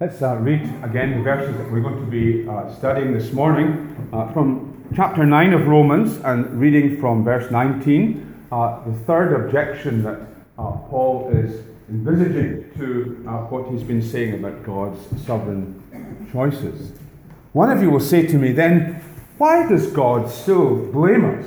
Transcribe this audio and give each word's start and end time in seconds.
Let's 0.00 0.22
uh, 0.22 0.36
read 0.36 0.62
again 0.82 1.18
the 1.18 1.22
verses 1.22 1.54
that 1.58 1.70
we're 1.70 1.82
going 1.82 2.02
to 2.02 2.10
be 2.10 2.48
uh, 2.48 2.74
studying 2.74 3.12
this 3.12 3.34
morning 3.34 4.08
uh, 4.14 4.32
from 4.32 4.82
chapter 4.96 5.26
9 5.26 5.52
of 5.52 5.66
Romans 5.66 6.16
and 6.24 6.58
reading 6.58 6.98
from 6.98 7.22
verse 7.22 7.50
19. 7.50 8.46
Uh, 8.50 8.82
the 8.88 8.98
third 9.00 9.44
objection 9.44 10.02
that 10.04 10.20
uh, 10.58 10.72
Paul 10.88 11.30
is 11.34 11.66
envisaging 11.90 12.72
to 12.78 13.26
uh, 13.28 13.42
what 13.48 13.70
he's 13.70 13.82
been 13.82 14.00
saying 14.00 14.42
about 14.42 14.62
God's 14.62 14.98
sovereign 15.26 16.26
choices. 16.32 16.92
One 17.52 17.68
of 17.68 17.82
you 17.82 17.90
will 17.90 18.00
say 18.00 18.26
to 18.26 18.38
me, 18.38 18.52
then, 18.52 19.02
why 19.36 19.68
does 19.68 19.88
God 19.88 20.30
still 20.30 20.76
blame 20.76 21.26
us 21.26 21.46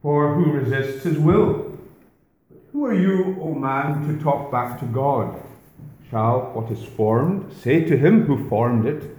for 0.00 0.32
who 0.36 0.52
resists 0.52 1.02
his 1.02 1.18
will? 1.18 1.76
Who 2.70 2.84
are 2.84 2.94
you, 2.94 3.36
O 3.42 3.52
man, 3.52 4.06
to 4.06 4.22
talk 4.22 4.52
back 4.52 4.78
to 4.78 4.86
God? 4.86 5.43
What 6.14 6.70
is 6.70 6.84
formed 6.84 7.52
say 7.52 7.82
to 7.86 7.96
him 7.96 8.26
who 8.26 8.48
formed 8.48 8.86
it, 8.86 9.16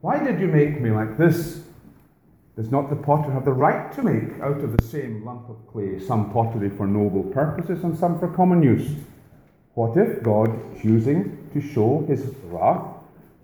Why 0.00 0.22
did 0.22 0.38
you 0.40 0.46
make 0.46 0.80
me 0.80 0.92
like 0.92 1.18
this? 1.18 1.64
Does 2.54 2.70
not 2.70 2.88
the 2.88 2.94
potter 2.94 3.32
have 3.32 3.44
the 3.44 3.52
right 3.52 3.92
to 3.94 4.02
make 4.04 4.40
out 4.40 4.60
of 4.60 4.76
the 4.76 4.84
same 4.84 5.24
lump 5.24 5.50
of 5.50 5.66
clay 5.66 5.98
some 5.98 6.32
pottery 6.32 6.70
for 6.70 6.86
noble 6.86 7.24
purposes 7.24 7.82
and 7.82 7.98
some 7.98 8.20
for 8.20 8.28
common 8.28 8.62
use? 8.62 8.94
What 9.74 9.96
if 9.96 10.22
God, 10.22 10.80
choosing 10.80 11.50
to 11.52 11.60
show 11.60 12.04
his 12.06 12.32
wrath 12.44 12.94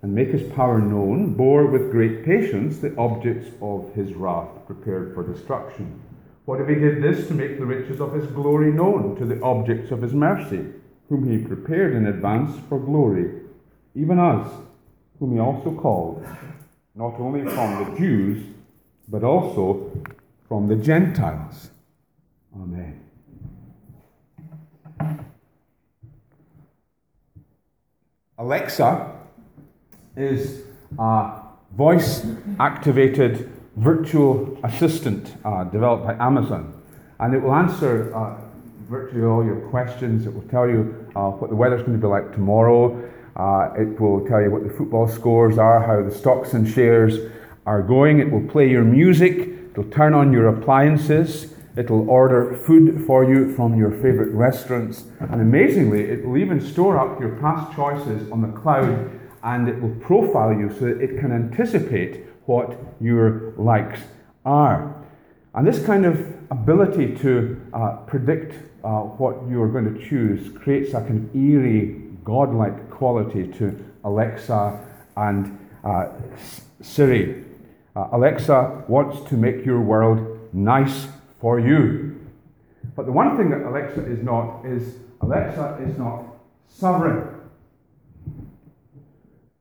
and 0.01 0.15
make 0.15 0.29
his 0.29 0.49
power 0.53 0.79
known, 0.79 1.33
bore 1.33 1.67
with 1.67 1.91
great 1.91 2.23
patience 2.23 2.77
the 2.77 2.95
objects 2.95 3.49
of 3.61 3.93
his 3.95 4.13
wrath 4.13 4.47
prepared 4.65 5.13
for 5.13 5.27
destruction? 5.27 6.01
What 6.45 6.61
if 6.61 6.69
he 6.69 6.75
did 6.75 7.03
this 7.03 7.27
to 7.27 7.33
make 7.33 7.59
the 7.59 7.65
riches 7.65 7.99
of 7.99 8.13
his 8.13 8.27
glory 8.27 8.71
known 8.71 9.17
to 9.17 9.25
the 9.25 9.41
objects 9.41 9.91
of 9.91 10.01
his 10.01 10.13
mercy? 10.13 10.67
Whom 11.09 11.29
he 11.29 11.37
prepared 11.37 11.93
in 11.93 12.07
advance 12.07 12.57
for 12.69 12.79
glory, 12.79 13.41
even 13.95 14.19
us, 14.19 14.51
whom 15.19 15.33
he 15.33 15.39
also 15.39 15.71
called, 15.71 16.25
not 16.95 17.19
only 17.19 17.41
from 17.49 17.85
the 17.85 17.97
Jews, 17.97 18.43
but 19.07 19.23
also 19.23 19.91
from 20.47 20.67
the 20.67 20.75
Gentiles. 20.75 21.69
Amen. 22.55 22.99
Alexa 28.37 29.11
is 30.15 30.63
a 30.99 31.41
voice 31.75 32.25
activated 32.59 33.49
virtual 33.75 34.57
assistant 34.63 35.35
uh, 35.43 35.63
developed 35.65 36.05
by 36.05 36.13
Amazon, 36.15 36.79
and 37.19 37.33
it 37.33 37.41
will 37.41 37.53
answer 37.53 38.15
uh, 38.15 38.39
virtually 38.89 39.23
all 39.23 39.43
your 39.43 39.61
questions. 39.69 40.27
It 40.27 40.33
will 40.33 40.47
tell 40.49 40.67
you 40.67 41.02
uh, 41.15 41.29
what 41.29 41.49
the 41.49 41.55
weather's 41.55 41.81
going 41.81 41.93
to 41.93 42.01
be 42.01 42.07
like 42.07 42.31
tomorrow. 42.33 43.09
Uh, 43.35 43.73
it 43.77 43.99
will 43.99 44.25
tell 44.27 44.41
you 44.41 44.51
what 44.51 44.63
the 44.63 44.73
football 44.73 45.07
scores 45.07 45.57
are, 45.57 45.81
how 45.81 46.07
the 46.07 46.15
stocks 46.15 46.53
and 46.53 46.67
shares 46.67 47.31
are 47.65 47.81
going. 47.81 48.19
It 48.19 48.31
will 48.31 48.47
play 48.47 48.69
your 48.69 48.83
music. 48.83 49.49
It'll 49.71 49.89
turn 49.89 50.13
on 50.13 50.31
your 50.31 50.47
appliances. 50.47 51.53
It'll 51.75 52.07
order 52.09 52.55
food 52.55 53.03
for 53.07 53.23
you 53.23 53.55
from 53.55 53.75
your 53.75 53.89
favorite 53.89 54.31
restaurants. 54.33 55.05
And 55.19 55.41
amazingly, 55.41 56.01
it 56.01 56.23
will 56.25 56.37
even 56.37 56.61
store 56.61 56.99
up 56.99 57.19
your 57.19 57.35
past 57.37 57.75
choices 57.75 58.31
on 58.31 58.41
the 58.41 58.59
cloud 58.59 59.19
and 59.43 59.67
it 59.67 59.81
will 59.81 59.95
profile 59.95 60.53
you 60.53 60.69
so 60.69 60.85
that 60.85 61.01
it 61.01 61.19
can 61.19 61.31
anticipate 61.31 62.25
what 62.45 62.77
your 63.01 63.53
likes 63.57 63.99
are. 64.45 64.95
And 65.55 65.67
this 65.67 65.83
kind 65.85 66.05
of 66.05 66.33
ability 66.49 67.15
to 67.17 67.61
uh, 67.73 67.97
predict 68.07 68.55
uh, 68.83 69.01
what 69.01 69.37
you're 69.49 69.69
going 69.69 69.93
to 69.93 70.09
choose 70.09 70.51
creates 70.57 70.89
a 70.93 71.01
kind 71.01 71.29
of 71.29 71.35
eerie, 71.35 72.01
godlike 72.23 72.89
quality 72.89 73.47
to 73.47 73.83
Alexa 74.03 74.79
and 75.15 75.57
uh, 75.83 76.07
Siri. 76.81 77.43
Uh, 77.95 78.07
Alexa 78.11 78.83
wants 78.87 79.27
to 79.29 79.35
make 79.35 79.65
your 79.65 79.79
world 79.79 80.39
nice 80.53 81.07
for 81.39 81.59
you. 81.59 82.19
But 82.95 83.05
the 83.05 83.11
one 83.11 83.37
thing 83.37 83.49
that 83.51 83.61
Alexa 83.61 84.05
is 84.05 84.23
not 84.23 84.65
is 84.65 84.95
Alexa 85.21 85.79
is 85.87 85.97
not 85.97 86.25
sovereign. 86.67 87.27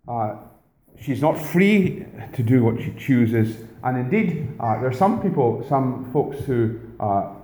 Uh, 0.08 0.36
she's 1.00 1.20
not 1.20 1.38
free 1.38 2.04
to 2.32 2.42
do 2.42 2.64
what 2.64 2.80
she 2.82 2.92
chooses. 2.98 3.64
And 3.84 3.98
indeed, 3.98 4.48
uh, 4.60 4.80
there 4.80 4.88
are 4.88 4.92
some 4.92 5.20
people, 5.22 5.64
some 5.68 6.10
folks 6.12 6.38
who 6.44 6.80
uh, 7.00 7.34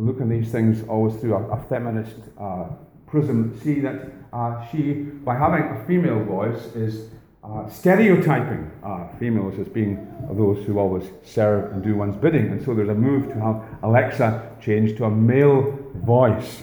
look 0.00 0.20
at 0.20 0.28
these 0.28 0.50
things 0.50 0.86
always 0.88 1.14
through 1.20 1.34
a, 1.34 1.48
a 1.50 1.64
feminist 1.68 2.16
uh, 2.40 2.66
prism 3.06 3.58
see 3.62 3.80
that 3.80 4.12
uh, 4.32 4.64
she, 4.68 4.92
by 4.92 5.34
having 5.34 5.62
a 5.64 5.84
female 5.86 6.22
voice, 6.24 6.66
is 6.74 7.08
uh, 7.42 7.68
stereotyping 7.68 8.70
uh, 8.84 9.08
females 9.18 9.58
as 9.58 9.68
being 9.68 10.06
those 10.32 10.64
who 10.66 10.78
always 10.78 11.04
serve 11.24 11.72
and 11.72 11.82
do 11.82 11.96
one's 11.96 12.16
bidding. 12.16 12.48
And 12.48 12.62
so 12.62 12.74
there's 12.74 12.90
a 12.90 12.94
move 12.94 13.28
to 13.32 13.40
have 13.40 13.62
Alexa 13.82 14.56
changed 14.60 14.98
to 14.98 15.04
a 15.04 15.10
male 15.10 15.78
voice. 15.94 16.62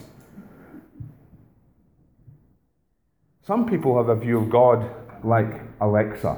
Some 3.42 3.68
people 3.68 3.98
have 3.98 4.10
a 4.10 4.16
view 4.16 4.38
of 4.38 4.50
God 4.50 4.90
like 5.24 5.62
Alexa. 5.82 6.38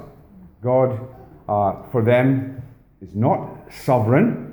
God, 0.61 0.99
uh, 1.49 1.83
for 1.91 2.01
them, 2.01 2.61
is 3.01 3.13
not 3.15 3.49
sovereign. 3.71 4.46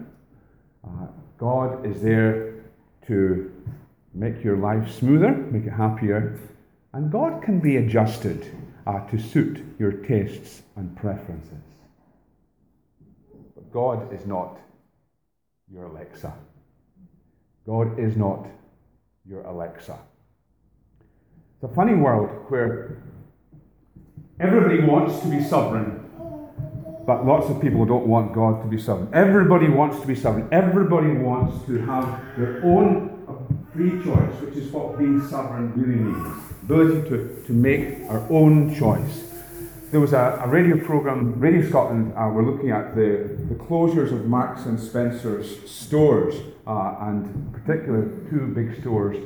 God 1.45 1.85
is 1.85 2.01
there 2.01 2.55
to 3.07 3.53
make 4.15 4.43
your 4.43 4.57
life 4.57 4.91
smoother, 4.91 5.33
make 5.51 5.65
it 5.65 5.75
happier, 5.75 6.39
and 6.95 7.13
God 7.13 7.43
can 7.43 7.61
be 7.61 7.77
adjusted 7.77 8.51
uh, 8.87 9.01
to 9.11 9.19
suit 9.19 9.63
your 9.79 9.93
tastes 9.93 10.63
and 10.75 10.97
preferences. 10.97 11.67
But 13.55 13.71
God 13.71 14.11
is 14.11 14.25
not 14.25 14.59
your 15.71 15.85
Alexa. 15.85 16.33
God 17.67 17.99
is 17.99 18.17
not 18.17 18.47
your 19.29 19.43
Alexa. 19.43 19.99
It's 21.57 21.71
a 21.71 21.75
funny 21.75 21.95
world 21.95 22.31
where 22.49 23.03
everybody 24.41 24.81
wants 24.81 25.21
to 25.21 25.29
be 25.29 25.45
sovereign 25.45 26.04
but 27.07 27.27
lots 27.27 27.51
of 27.51 27.61
people 27.61 27.85
don't 27.85 28.07
want 28.07 28.33
God 28.33 28.63
to 28.63 28.69
be 28.69 28.79
sovereign. 28.79 29.09
Everybody 29.13 29.69
wants 29.69 30.01
to 30.01 30.07
be 30.07 30.15
sovereign. 30.15 30.49
Everybody 30.53 31.13
wants 31.13 31.67
to 31.67 31.79
have 31.87 32.21
their 32.37 32.65
own 32.65 33.11
free 33.73 34.03
choice, 34.05 34.41
which 34.41 34.57
is 34.57 34.71
what 34.71 34.99
being 34.99 35.27
sovereign 35.29 35.73
really 35.75 36.01
means 36.01 36.45
ability 36.63 37.09
to, 37.11 37.43
to 37.47 37.53
make 37.53 38.09
our 38.09 38.21
own 38.31 38.75
choice. 38.75 39.31
There 39.91 40.01
was 40.01 40.13
a, 40.13 40.41
a 40.43 40.49
radio 40.49 40.83
program, 40.83 41.39
Radio 41.39 41.69
Scotland, 41.69 42.15
uh, 42.17 42.31
we're 42.33 42.45
looking 42.51 42.71
at 42.71 42.95
the, 42.97 43.37
the 43.49 43.55
closures 43.55 44.13
of 44.13 44.25
Marks 44.27 44.65
and 44.65 44.81
Spencer's 44.81 45.71
stores, 45.71 46.35
uh, 46.67 46.97
and 47.01 47.53
particularly 47.53 48.11
two 48.31 48.47
big 48.49 48.81
stores, 48.81 49.17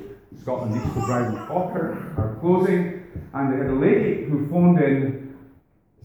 Scotland 0.42 0.76
East 0.76 0.94
Kilbride 0.94 1.26
and 1.26 1.48
Falkirk, 1.48 2.18
are 2.18 2.36
closing. 2.40 3.06
And 3.32 3.52
they 3.52 3.58
had 3.58 3.66
a 3.68 3.78
lady 3.78 4.24
who 4.24 4.46
phoned 4.48 4.78
in 4.80 5.17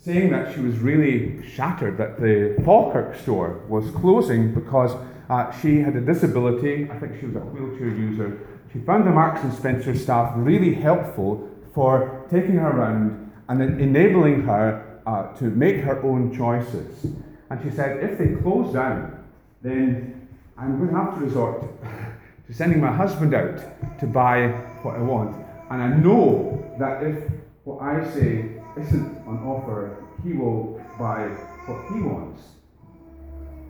saying 0.03 0.31
that 0.31 0.53
she 0.53 0.59
was 0.59 0.77
really 0.79 1.41
shattered 1.49 1.97
that 1.97 2.19
the 2.19 2.61
Falkirk 2.65 3.15
store 3.21 3.61
was 3.69 3.89
closing 3.91 4.53
because 4.53 4.91
uh, 5.29 5.49
she 5.61 5.79
had 5.79 5.95
a 5.95 6.01
disability. 6.01 6.89
I 6.91 6.99
think 6.99 7.19
she 7.21 7.27
was 7.27 7.37
a 7.37 7.39
wheelchair 7.39 7.87
user. 7.87 8.37
She 8.73 8.79
found 8.79 9.07
the 9.07 9.11
Marks 9.11 9.41
and 9.43 9.53
Spencer 9.53 9.95
staff 9.95 10.33
really 10.35 10.73
helpful 10.73 11.49
for 11.73 12.25
taking 12.29 12.55
her 12.55 12.69
around 12.69 13.31
and 13.47 13.61
then 13.61 13.79
enabling 13.79 14.43
her 14.43 14.99
uh, 15.05 15.33
to 15.37 15.45
make 15.45 15.77
her 15.77 16.03
own 16.03 16.35
choices. 16.35 17.05
And 17.49 17.63
she 17.63 17.73
said, 17.73 18.03
if 18.03 18.17
they 18.17 18.35
close 18.41 18.73
down, 18.73 19.23
then 19.61 20.27
I'm 20.57 20.79
going 20.79 20.89
to 20.89 20.95
have 20.95 21.17
to 21.17 21.25
resort 21.25 21.61
to 22.47 22.53
sending 22.53 22.81
my 22.81 22.91
husband 22.91 23.33
out 23.33 23.99
to 23.99 24.05
buy 24.05 24.47
what 24.81 24.95
I 24.95 25.01
want. 25.01 25.45
And 25.69 25.81
I 25.81 25.87
know 25.87 26.75
that 26.77 27.03
if 27.03 27.23
what 27.63 27.81
I 27.81 28.03
say 28.11 28.59
isn't 28.77 29.22
on 29.37 29.47
offer, 29.47 30.03
he 30.23 30.33
will 30.33 30.81
buy 30.97 31.27
what 31.65 31.93
he 31.93 32.01
wants. 32.01 32.41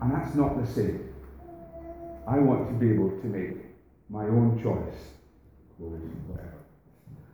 And 0.00 0.12
that's 0.12 0.34
not 0.34 0.60
the 0.60 0.66
same. 0.66 1.08
I 2.26 2.38
want 2.38 2.68
to 2.68 2.74
be 2.74 2.92
able 2.92 3.10
to 3.10 3.26
make 3.26 3.56
my 4.08 4.24
own 4.24 4.60
choice. 4.62 4.94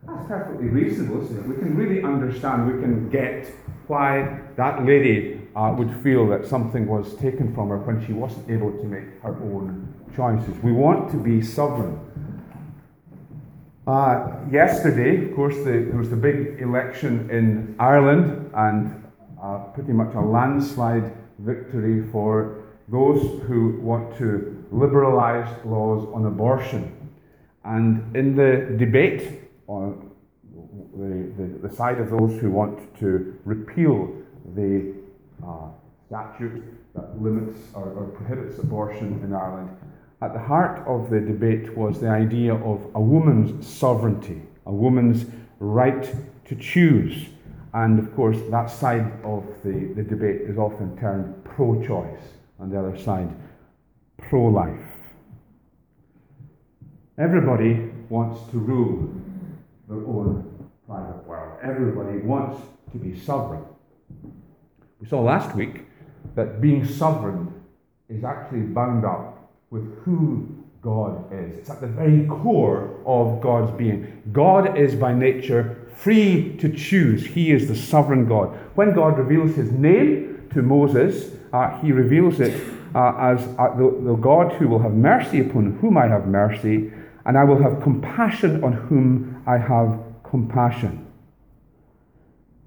That's 0.07 0.27
perfectly 0.27 0.67
reasonable, 0.67 1.23
isn't 1.23 1.37
it? 1.37 1.47
We 1.47 1.55
can 1.55 1.75
really 1.75 2.03
understand, 2.03 2.73
we 2.73 2.81
can 2.81 3.09
get 3.09 3.47
why 3.87 4.39
that 4.57 4.83
lady 4.85 5.41
uh, 5.55 5.73
would 5.77 5.93
feel 6.01 6.27
that 6.29 6.45
something 6.45 6.87
was 6.87 7.15
taken 7.15 7.53
from 7.53 7.69
her 7.69 7.77
when 7.77 8.05
she 8.05 8.13
wasn't 8.13 8.49
able 8.49 8.71
to 8.71 8.83
make 8.85 9.21
her 9.21 9.35
own 9.35 9.93
choices. 10.15 10.57
We 10.63 10.71
want 10.71 11.11
to 11.11 11.17
be 11.17 11.41
sovereign. 11.41 11.99
Uh, 13.91 14.39
yesterday, 14.49 15.25
of 15.25 15.35
course, 15.35 15.57
the, 15.65 15.85
there 15.89 15.97
was 15.97 16.09
the 16.09 16.15
big 16.15 16.61
election 16.61 17.29
in 17.29 17.75
Ireland, 17.77 18.49
and 18.55 19.03
uh, 19.43 19.57
pretty 19.75 19.91
much 19.91 20.15
a 20.15 20.21
landslide 20.21 21.11
victory 21.39 22.07
for 22.09 22.63
those 22.87 23.19
who 23.47 23.81
want 23.81 24.17
to 24.17 24.65
liberalise 24.73 25.51
laws 25.65 26.07
on 26.13 26.25
abortion. 26.25 27.11
And 27.65 28.15
in 28.15 28.33
the 28.33 28.77
debate, 28.79 29.41
uh, 29.67 29.89
the, 30.95 31.33
the, 31.37 31.67
the 31.67 31.75
side 31.75 31.99
of 31.99 32.09
those 32.11 32.39
who 32.39 32.49
want 32.49 32.97
to 32.99 33.37
repeal 33.43 34.15
the 34.55 34.93
uh, 35.45 35.67
statute 36.07 36.63
that 36.95 37.21
limits 37.21 37.57
or, 37.73 37.89
or 37.91 38.05
prohibits 38.15 38.57
abortion 38.57 39.19
in 39.21 39.33
Ireland, 39.33 39.69
at 40.21 40.33
the 40.33 40.39
heart 40.39 40.85
of 40.87 41.09
the 41.09 41.19
debate 41.19 41.75
was 41.75 41.99
the 41.99 42.09
idea 42.09 42.53
of 42.53 42.79
a 42.93 43.01
woman's 43.01 43.65
sovereignty, 43.67 44.41
a 44.67 44.71
woman's 44.71 45.25
right 45.59 46.13
to 46.45 46.55
choose. 46.55 47.27
And 47.73 47.97
of 47.97 48.13
course, 48.15 48.37
that 48.51 48.69
side 48.69 49.11
of 49.23 49.43
the, 49.63 49.93
the 49.95 50.03
debate 50.03 50.41
is 50.41 50.57
often 50.57 50.95
termed 50.97 51.43
pro 51.43 51.83
choice, 51.85 52.21
and 52.59 52.71
the 52.71 52.79
other 52.79 52.97
side, 52.97 53.33
pro 54.29 54.45
life. 54.45 54.79
Everybody 57.17 57.89
wants 58.09 58.39
to 58.51 58.57
rule 58.59 59.13
their 59.87 60.05
own 60.05 60.69
private 60.85 61.25
world, 61.25 61.57
everybody 61.63 62.19
wants 62.19 62.61
to 62.91 62.97
be 62.97 63.17
sovereign. 63.17 63.63
We 64.99 65.07
saw 65.07 65.21
last 65.21 65.55
week 65.55 65.87
that 66.35 66.61
being 66.61 66.85
sovereign 66.85 67.53
is 68.09 68.23
actually 68.23 68.61
bound 68.61 69.05
up 69.05 69.30
with 69.71 70.03
who 70.03 70.45
God 70.81 71.31
is. 71.31 71.59
It's 71.59 71.69
at 71.69 71.79
the 71.79 71.87
very 71.87 72.27
core 72.27 72.99
of 73.05 73.39
God's 73.39 73.71
being. 73.77 74.21
God 74.33 74.77
is 74.77 74.93
by 74.95 75.13
nature 75.13 75.87
free 75.95 76.57
to 76.57 76.69
choose. 76.69 77.25
He 77.25 77.51
is 77.51 77.69
the 77.69 77.75
sovereign 77.75 78.27
God. 78.27 78.49
When 78.75 78.93
God 78.93 79.17
reveals 79.17 79.55
his 79.55 79.71
name 79.71 80.49
to 80.53 80.61
Moses, 80.61 81.33
uh, 81.53 81.79
he 81.79 81.93
reveals 81.93 82.41
it 82.41 82.61
uh, 82.93 83.13
as 83.17 83.47
uh, 83.57 83.73
the, 83.77 83.97
the 84.03 84.15
God 84.15 84.51
who 84.53 84.67
will 84.67 84.79
have 84.79 84.91
mercy 84.93 85.39
upon 85.39 85.77
whom 85.77 85.97
I 85.97 86.07
have 86.07 86.27
mercy, 86.27 86.91
and 87.25 87.37
I 87.37 87.45
will 87.45 87.61
have 87.61 87.81
compassion 87.81 88.61
on 88.65 88.73
whom 88.73 89.41
I 89.47 89.57
have 89.57 89.99
compassion. 90.23 91.07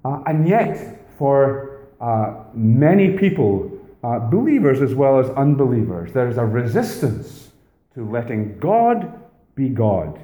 Uh, 0.03 0.23
and 0.25 0.47
yet, 0.47 1.07
for 1.19 1.87
uh, 2.01 2.45
many 2.55 3.15
people, 3.15 3.74
uh, 4.05 4.19
believers 4.19 4.83
as 4.83 4.93
well 4.93 5.19
as 5.19 5.31
unbelievers, 5.31 6.13
there's 6.13 6.37
a 6.37 6.45
resistance 6.45 7.49
to 7.95 8.07
letting 8.07 8.59
God 8.59 9.19
be 9.55 9.67
God. 9.67 10.19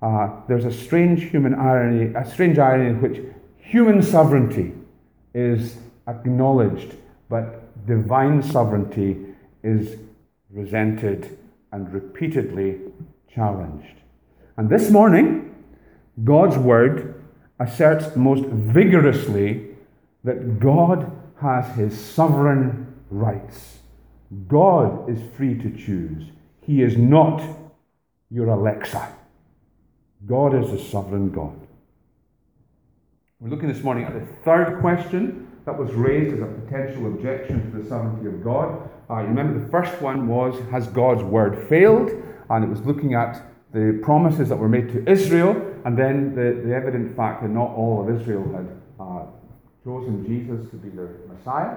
Uh, 0.00 0.30
there's 0.48 0.64
a 0.64 0.72
strange 0.72 1.24
human 1.24 1.54
irony, 1.54 2.14
a 2.14 2.24
strange 2.24 2.58
irony 2.58 2.88
in 2.88 3.02
which 3.02 3.22
human 3.58 4.02
sovereignty 4.02 4.72
is 5.34 5.76
acknowledged, 6.08 6.94
but 7.28 7.86
divine 7.86 8.42
sovereignty 8.42 9.26
is 9.62 9.98
resented 10.50 11.36
and 11.72 11.92
repeatedly 11.92 12.78
challenged. 13.34 14.00
And 14.56 14.70
this 14.70 14.90
morning, 14.90 15.54
God's 16.24 16.56
word 16.56 17.22
asserts 17.60 18.16
most 18.16 18.46
vigorously 18.46 19.76
that 20.24 20.58
God 20.58 21.12
has 21.42 21.76
his 21.76 22.00
sovereign 22.00 22.85
rights. 23.10 23.78
God 24.48 25.08
is 25.08 25.20
free 25.36 25.54
to 25.58 25.70
choose. 25.70 26.30
He 26.60 26.82
is 26.82 26.96
not 26.96 27.42
your 28.30 28.48
Alexa. 28.48 29.08
God 30.26 30.54
is 30.54 30.70
a 30.72 30.84
sovereign 30.84 31.30
God. 31.30 31.54
We're 33.38 33.50
looking 33.50 33.68
this 33.68 33.82
morning 33.82 34.04
at 34.04 34.14
the 34.14 34.26
third 34.44 34.80
question 34.80 35.46
that 35.64 35.78
was 35.78 35.92
raised 35.92 36.34
as 36.34 36.40
a 36.40 36.46
potential 36.46 37.06
objection 37.06 37.70
to 37.70 37.82
the 37.82 37.88
sovereignty 37.88 38.26
of 38.26 38.42
God. 38.42 38.88
Uh, 39.08 39.20
you 39.20 39.28
remember 39.28 39.60
the 39.60 39.68
first 39.68 40.00
one 40.00 40.26
was 40.26 40.58
Has 40.70 40.88
God's 40.88 41.22
word 41.22 41.68
failed? 41.68 42.10
And 42.50 42.64
it 42.64 42.68
was 42.68 42.80
looking 42.80 43.14
at 43.14 43.42
the 43.72 44.00
promises 44.02 44.48
that 44.48 44.56
were 44.56 44.68
made 44.68 44.88
to 44.92 45.08
Israel, 45.08 45.52
and 45.84 45.98
then 45.98 46.34
the, 46.34 46.62
the 46.66 46.74
evident 46.74 47.16
fact 47.16 47.42
that 47.42 47.50
not 47.50 47.70
all 47.70 48.08
of 48.08 48.20
Israel 48.20 48.44
had 48.52 48.68
uh, 48.98 49.26
chosen 49.84 50.24
Jesus 50.24 50.70
to 50.70 50.76
be 50.76 50.88
their 50.88 51.10
Messiah. 51.28 51.76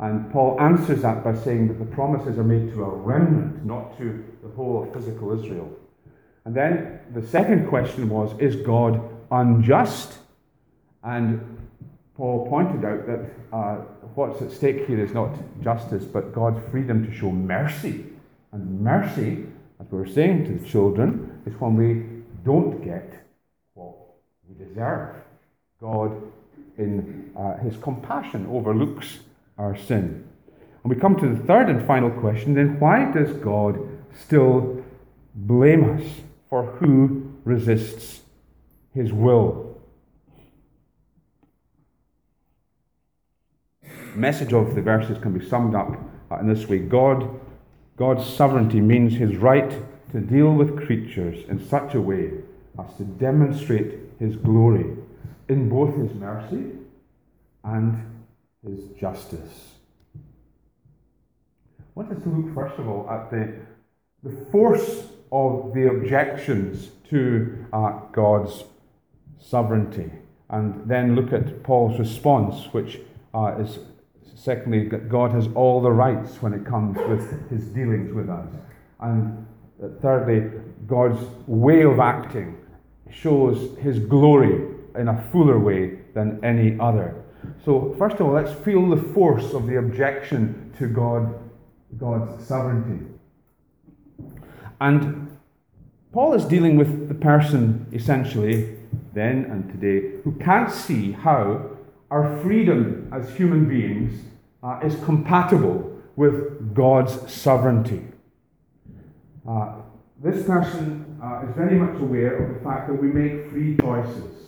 And 0.00 0.30
Paul 0.32 0.60
answers 0.60 1.02
that 1.02 1.22
by 1.22 1.34
saying 1.34 1.68
that 1.68 1.78
the 1.78 1.84
promises 1.84 2.38
are 2.38 2.44
made 2.44 2.72
to 2.72 2.84
a 2.84 2.88
remnant, 2.88 3.64
not 3.64 3.96
to 3.98 4.24
the 4.42 4.48
whole 4.50 4.82
of 4.82 4.92
physical 4.92 5.38
Israel. 5.38 5.70
And 6.44 6.54
then 6.54 7.00
the 7.14 7.26
second 7.26 7.68
question 7.68 8.08
was 8.08 8.38
Is 8.40 8.56
God 8.56 9.00
unjust? 9.30 10.18
And 11.02 11.58
Paul 12.16 12.46
pointed 12.48 12.84
out 12.84 13.06
that 13.06 13.30
uh, 13.52 13.74
what's 14.14 14.40
at 14.42 14.52
stake 14.52 14.86
here 14.86 15.02
is 15.02 15.12
not 15.12 15.30
justice, 15.62 16.04
but 16.04 16.32
God's 16.32 16.60
freedom 16.70 17.04
to 17.06 17.12
show 17.12 17.30
mercy. 17.30 18.06
And 18.52 18.80
mercy, 18.80 19.46
as 19.80 19.86
we 19.90 19.98
were 19.98 20.06
saying 20.06 20.44
to 20.46 20.58
the 20.58 20.68
children, 20.68 21.42
is 21.46 21.54
when 21.60 21.76
we 21.76 22.22
don't 22.44 22.82
get 22.84 23.12
what 23.74 23.96
we 24.48 24.64
deserve. 24.64 25.16
God 25.80 26.12
in 26.78 27.32
uh, 27.36 27.56
his 27.58 27.76
compassion 27.76 28.46
overlooks 28.46 29.18
our 29.58 29.76
sin. 29.76 30.26
And 30.82 30.94
we 30.94 31.00
come 31.00 31.16
to 31.16 31.28
the 31.28 31.42
third 31.44 31.68
and 31.68 31.86
final 31.86 32.10
question 32.10 32.54
then 32.54 32.78
why 32.78 33.10
does 33.10 33.32
God 33.38 33.78
still 34.12 34.84
blame 35.34 35.98
us 35.98 36.02
for 36.48 36.64
who 36.64 37.32
resists 37.44 38.20
his 38.92 39.12
will? 39.12 39.80
The 43.82 44.20
message 44.20 44.52
of 44.52 44.74
the 44.74 44.82
verses 44.82 45.18
can 45.18 45.36
be 45.36 45.44
summed 45.48 45.74
up 45.74 45.98
in 46.40 46.48
this 46.48 46.68
way 46.68 46.78
God, 46.78 47.28
God's 47.96 48.26
sovereignty 48.26 48.80
means 48.80 49.14
his 49.14 49.36
right 49.36 49.70
to 50.12 50.20
deal 50.20 50.52
with 50.52 50.84
creatures 50.84 51.48
in 51.48 51.64
such 51.68 51.94
a 51.94 52.00
way 52.00 52.30
as 52.78 52.96
to 52.96 53.04
demonstrate 53.04 53.98
his 54.18 54.36
glory 54.36 54.96
in 55.48 55.68
both 55.68 55.96
his 55.96 56.12
mercy 56.14 56.72
and 57.64 58.13
his 58.66 58.84
justice. 58.98 59.72
I 60.16 60.20
want 61.94 62.12
us 62.12 62.22
to 62.22 62.28
look, 62.28 62.54
first 62.54 62.78
of 62.78 62.88
all, 62.88 63.08
at 63.10 63.30
the, 63.30 63.54
the 64.22 64.44
force 64.50 65.04
of 65.30 65.72
the 65.74 65.88
objections 65.88 66.90
to 67.10 67.66
uh, 67.72 68.00
God's 68.12 68.64
sovereignty, 69.40 70.10
and 70.50 70.88
then 70.88 71.14
look 71.14 71.32
at 71.32 71.62
Paul's 71.62 71.98
response, 71.98 72.72
which 72.72 73.00
uh, 73.34 73.56
is 73.58 73.78
secondly, 74.34 74.88
that 74.88 75.08
God 75.08 75.30
has 75.32 75.48
all 75.54 75.80
the 75.80 75.90
rights 75.90 76.42
when 76.42 76.52
it 76.52 76.66
comes 76.66 76.98
with 77.08 77.50
his 77.50 77.64
dealings 77.68 78.12
with 78.12 78.28
us. 78.28 78.46
And 79.00 79.46
uh, 79.82 79.88
thirdly, 80.00 80.50
God's 80.86 81.24
way 81.46 81.82
of 81.82 81.98
acting 81.98 82.58
shows 83.10 83.76
his 83.78 83.98
glory 83.98 84.74
in 84.96 85.08
a 85.08 85.28
fuller 85.30 85.58
way 85.58 85.98
than 86.14 86.44
any 86.44 86.78
other. 86.78 87.23
So, 87.64 87.94
first 87.98 88.16
of 88.16 88.22
all, 88.22 88.32
let's 88.32 88.52
feel 88.64 88.88
the 88.88 89.02
force 89.12 89.52
of 89.52 89.66
the 89.66 89.78
objection 89.78 90.72
to 90.78 90.86
God, 90.86 91.34
God's 91.98 92.46
sovereignty. 92.46 93.06
And 94.80 95.36
Paul 96.12 96.34
is 96.34 96.44
dealing 96.44 96.76
with 96.76 97.08
the 97.08 97.14
person, 97.14 97.86
essentially, 97.92 98.76
then 99.14 99.44
and 99.46 99.68
today, 99.70 100.20
who 100.24 100.32
can't 100.32 100.70
see 100.70 101.12
how 101.12 101.70
our 102.10 102.38
freedom 102.42 103.10
as 103.12 103.34
human 103.36 103.68
beings 103.68 104.20
uh, 104.62 104.80
is 104.84 104.94
compatible 105.04 105.90
with 106.16 106.74
God's 106.74 107.32
sovereignty. 107.32 108.04
Uh, 109.48 109.76
this 110.22 110.46
person 110.46 111.18
uh, 111.22 111.46
is 111.48 111.54
very 111.56 111.76
much 111.76 112.00
aware 112.00 112.44
of 112.44 112.54
the 112.54 112.60
fact 112.64 112.88
that 112.88 112.94
we 112.94 113.08
make 113.08 113.50
free 113.50 113.76
choices 113.76 114.43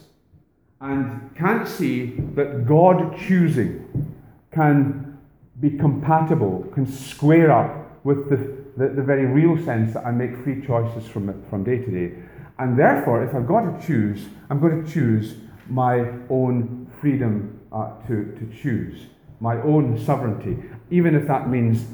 and 0.81 1.35
can't 1.37 1.67
see 1.67 2.17
that 2.35 2.67
God 2.67 3.19
choosing 3.19 4.15
can 4.53 5.19
be 5.61 5.71
compatible, 5.71 6.67
can 6.75 6.87
square 6.87 7.51
up 7.51 8.05
with 8.05 8.29
the, 8.29 8.37
the, 8.77 8.95
the, 8.95 9.03
very 9.03 9.25
real 9.25 9.57
sense 9.65 9.95
that 9.95 10.05
I 10.05 10.11
make 10.11 10.37
free 10.45 10.65
choices 10.67 11.09
from, 11.09 11.43
from 11.49 11.65
day 11.65 11.79
to 11.79 11.91
day. 11.91 12.15
And 12.59 12.79
therefore, 12.79 13.25
if 13.25 13.35
I've 13.35 13.47
got 13.47 13.63
to 13.63 13.87
choose, 13.87 14.27
I'm 14.51 14.61
going 14.61 14.85
to 14.85 14.91
choose 14.91 15.37
my 15.69 16.11
own 16.31 16.91
freedom 17.01 17.61
uh, 17.73 17.91
to, 18.07 18.37
to 18.39 18.51
choose, 18.63 19.07
my 19.41 19.57
own 19.63 20.03
sovereignty, 20.05 20.57
even 20.91 21.15
if 21.15 21.27
that 21.27 21.49
means 21.49 21.85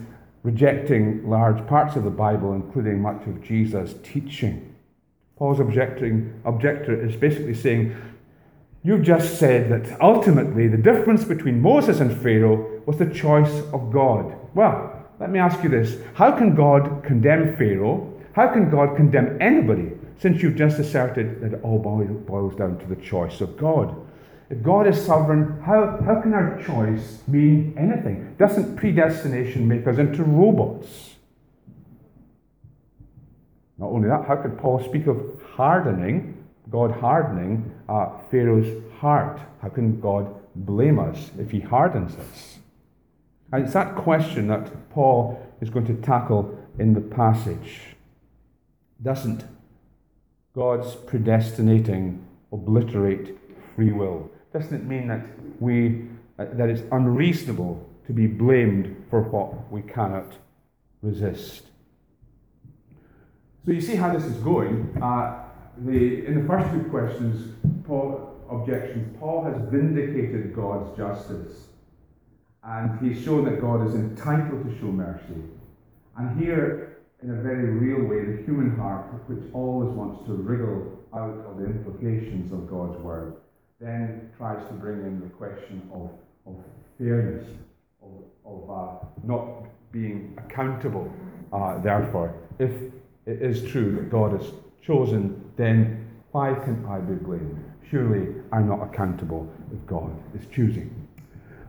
rejecting 0.43 1.29
large 1.29 1.65
parts 1.67 1.97
of 1.97 2.05
the 2.05 2.11
Bible, 2.11 2.53
including 2.55 3.01
much 3.01 3.27
of 3.27 3.43
Jesus' 3.43 3.95
teaching. 4.03 4.75
Paul's 5.37 5.61
objecting, 5.61 6.41
objector 6.45 7.01
is 7.05 7.17
basically 7.17 7.55
saying, 7.55 7.97
You've 8.85 9.03
just 9.03 9.39
said 9.39 9.71
that 9.71 10.01
ultimately 10.01 10.67
the 10.67 10.77
difference 10.77 11.25
between 11.25 11.61
Moses 11.61 12.01
and 12.01 12.21
Pharaoh 12.21 12.83
was 12.85 12.99
the 12.99 13.07
choice 13.07 13.63
of 13.73 13.93
God. 13.93 14.35
Well, 14.55 15.07
let 15.21 15.31
me 15.31 15.39
ask 15.39 15.63
you 15.63 15.69
this 15.69 15.99
How 16.15 16.37
can 16.37 16.55
God 16.55 17.05
condemn 17.05 17.57
Pharaoh? 17.57 18.13
How 18.33 18.49
can 18.49 18.71
God 18.71 18.97
condemn 18.97 19.41
anybody 19.41 19.93
since 20.19 20.43
you've 20.43 20.57
just 20.57 20.79
asserted 20.79 21.41
that 21.43 21.53
it 21.53 21.63
all 21.63 21.79
boils 21.79 22.57
down 22.57 22.79
to 22.79 22.87
the 22.87 22.97
choice 22.97 23.41
of 23.41 23.57
God? 23.57 23.95
If 24.51 24.63
God 24.63 24.87
is 24.87 25.01
sovereign, 25.01 25.61
how, 25.65 25.99
how 26.05 26.21
can 26.21 26.35
our 26.35 26.61
choice 26.63 27.23
mean 27.27 27.75
anything? 27.79 28.35
Doesn't 28.39 28.77
predestination 28.77 29.67
make 29.67 29.87
us 29.87 29.99
into 29.99 30.25
robots? 30.25 31.15
Not 33.79 33.89
only 33.89 34.09
that, 34.09 34.27
how 34.27 34.37
could 34.37 34.59
Paul 34.59 34.83
speak 34.85 35.07
of 35.07 35.41
hardening 35.55 36.32
God 36.71 36.93
hardening 36.93 37.73
uh, 37.89 38.11
Pharaoh's 38.31 38.83
heart. 38.99 39.41
How 39.61 39.69
can 39.69 40.01
God 40.01 40.35
blame 40.55 40.99
us 40.99 41.31
if 41.39 41.51
he 41.51 41.61
hardens 41.61 42.15
us? 42.17 42.59
And 43.53 43.65
it's 43.65 43.75
that 43.75 43.97
question 43.97 44.47
that 44.49 44.91
Paul 44.91 45.45
is 45.61 45.71
going 45.71 45.87
to 45.87 45.95
tackle 45.95 46.59
in 46.79 46.95
the 46.95 47.01
passage. 47.01 47.97
Doesn't 49.03 49.45
God's 50.55 50.95
predestinating 50.95 52.25
obliterate 52.53 53.37
free 53.75 53.93
will? 53.93 54.31
Doesn't 54.53 54.75
it 54.75 54.85
mean 54.85 55.09
that 55.09 55.27
we 55.61 56.07
uh, 56.39 56.47
that 56.53 56.69
it's 56.69 56.83
unreasonable 56.93 57.87
to 58.07 58.13
be 58.13 58.27
blamed 58.27 59.05
for 59.11 59.23
what 59.23 59.71
we 59.71 59.83
cannot 59.83 60.35
resist? 61.03 61.65
So 63.65 63.73
you 63.73 63.81
see 63.81 63.97
how 63.97 64.13
this 64.13 64.25
is 64.25 64.37
going. 64.39 64.97
Uh, 65.01 65.39
the, 65.87 66.27
in 66.27 66.41
the 66.41 66.47
first 66.47 66.71
two 66.73 66.85
questions, 66.91 67.55
Paul 67.87 68.33
objections, 68.53 69.17
Paul 69.19 69.45
has 69.45 69.57
vindicated 69.71 70.55
God's 70.55 70.97
justice. 70.97 71.67
And 72.65 73.01
he's 73.01 73.25
shown 73.25 73.45
that 73.47 73.61
God 73.61 73.87
is 73.87 73.95
entitled 73.95 74.65
to 74.65 74.79
show 74.79 74.87
mercy. 74.87 75.43
And 76.17 76.39
here, 76.39 76.99
in 77.23 77.31
a 77.31 77.43
very 77.43 77.65
real 77.71 78.07
way, 78.09 78.37
the 78.37 78.43
human 78.45 78.77
heart, 78.77 79.07
which 79.27 79.43
always 79.53 79.89
wants 79.91 80.25
to 80.27 80.35
wriggle 80.35 80.99
out 81.15 81.45
of 81.47 81.59
the 81.59 81.65
implications 81.65 82.53
of 82.53 82.71
God's 82.71 82.99
word, 82.99 83.35
then 83.81 84.31
tries 84.37 84.65
to 84.69 84.75
bring 84.75 85.01
in 85.01 85.21
the 85.21 85.27
question 85.27 85.83
of, 85.93 86.11
of 86.47 86.63
fairness, 86.99 87.45
of, 88.03 88.23
of 88.45 88.71
uh, 88.71 89.07
not 89.25 89.65
being 89.91 90.39
accountable, 90.39 91.13
uh, 91.53 91.79
therefore. 91.79 92.35
If 92.59 92.71
it 93.27 93.43
is 93.43 93.69
true 93.71 93.97
that 93.97 94.11
God 94.11 94.41
has 94.41 94.53
chosen, 94.83 95.42
then 95.57 96.09
why 96.33 96.55
can 96.55 96.85
I 96.87 96.99
be 96.99 97.15
blamed? 97.15 97.63
Surely 97.91 98.35
I'm 98.53 98.69
not 98.69 98.83
accountable 98.83 99.53
if 99.73 99.85
God 99.87 100.11
is 100.35 100.47
choosing. 100.53 101.09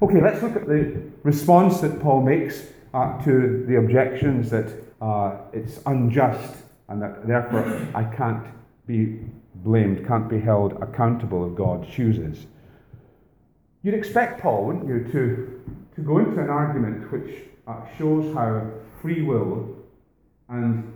Okay, 0.02 0.22
let's 0.22 0.42
look 0.42 0.56
at 0.56 0.68
the 0.68 1.02
response 1.24 1.82
that 1.82 2.00
Paul 2.02 2.22
makes 2.22 2.64
uh, 2.94 3.22
to 3.24 3.66
the 3.68 3.78
objections 3.78 4.50
that 4.50 4.72
uh, 5.02 5.38
it's 5.52 5.80
unjust 5.86 6.56
and 6.90 7.02
that 7.02 7.28
therefore 7.28 7.66
I 7.94 8.04
can't 8.04 8.46
be 8.86 9.20
blamed, 9.56 10.06
can't 10.08 10.30
be 10.30 10.40
held 10.40 10.74
accountable 10.82 11.50
if 11.50 11.56
God 11.56 11.88
chooses. 11.90 12.46
You'd 13.82 13.96
expect 13.96 14.42
Paul, 14.42 14.66
wouldn't 14.66 14.88
you, 14.88 15.04
to, 15.12 15.62
to 15.96 16.02
go 16.02 16.20
into 16.20 16.40
an 16.40 16.50
argument 16.50 17.12
which 17.12 17.44
uh, 17.68 17.82
shows 17.98 18.34
how 18.34 18.70
free 19.02 19.22
will 19.22 19.76
and 20.50 20.90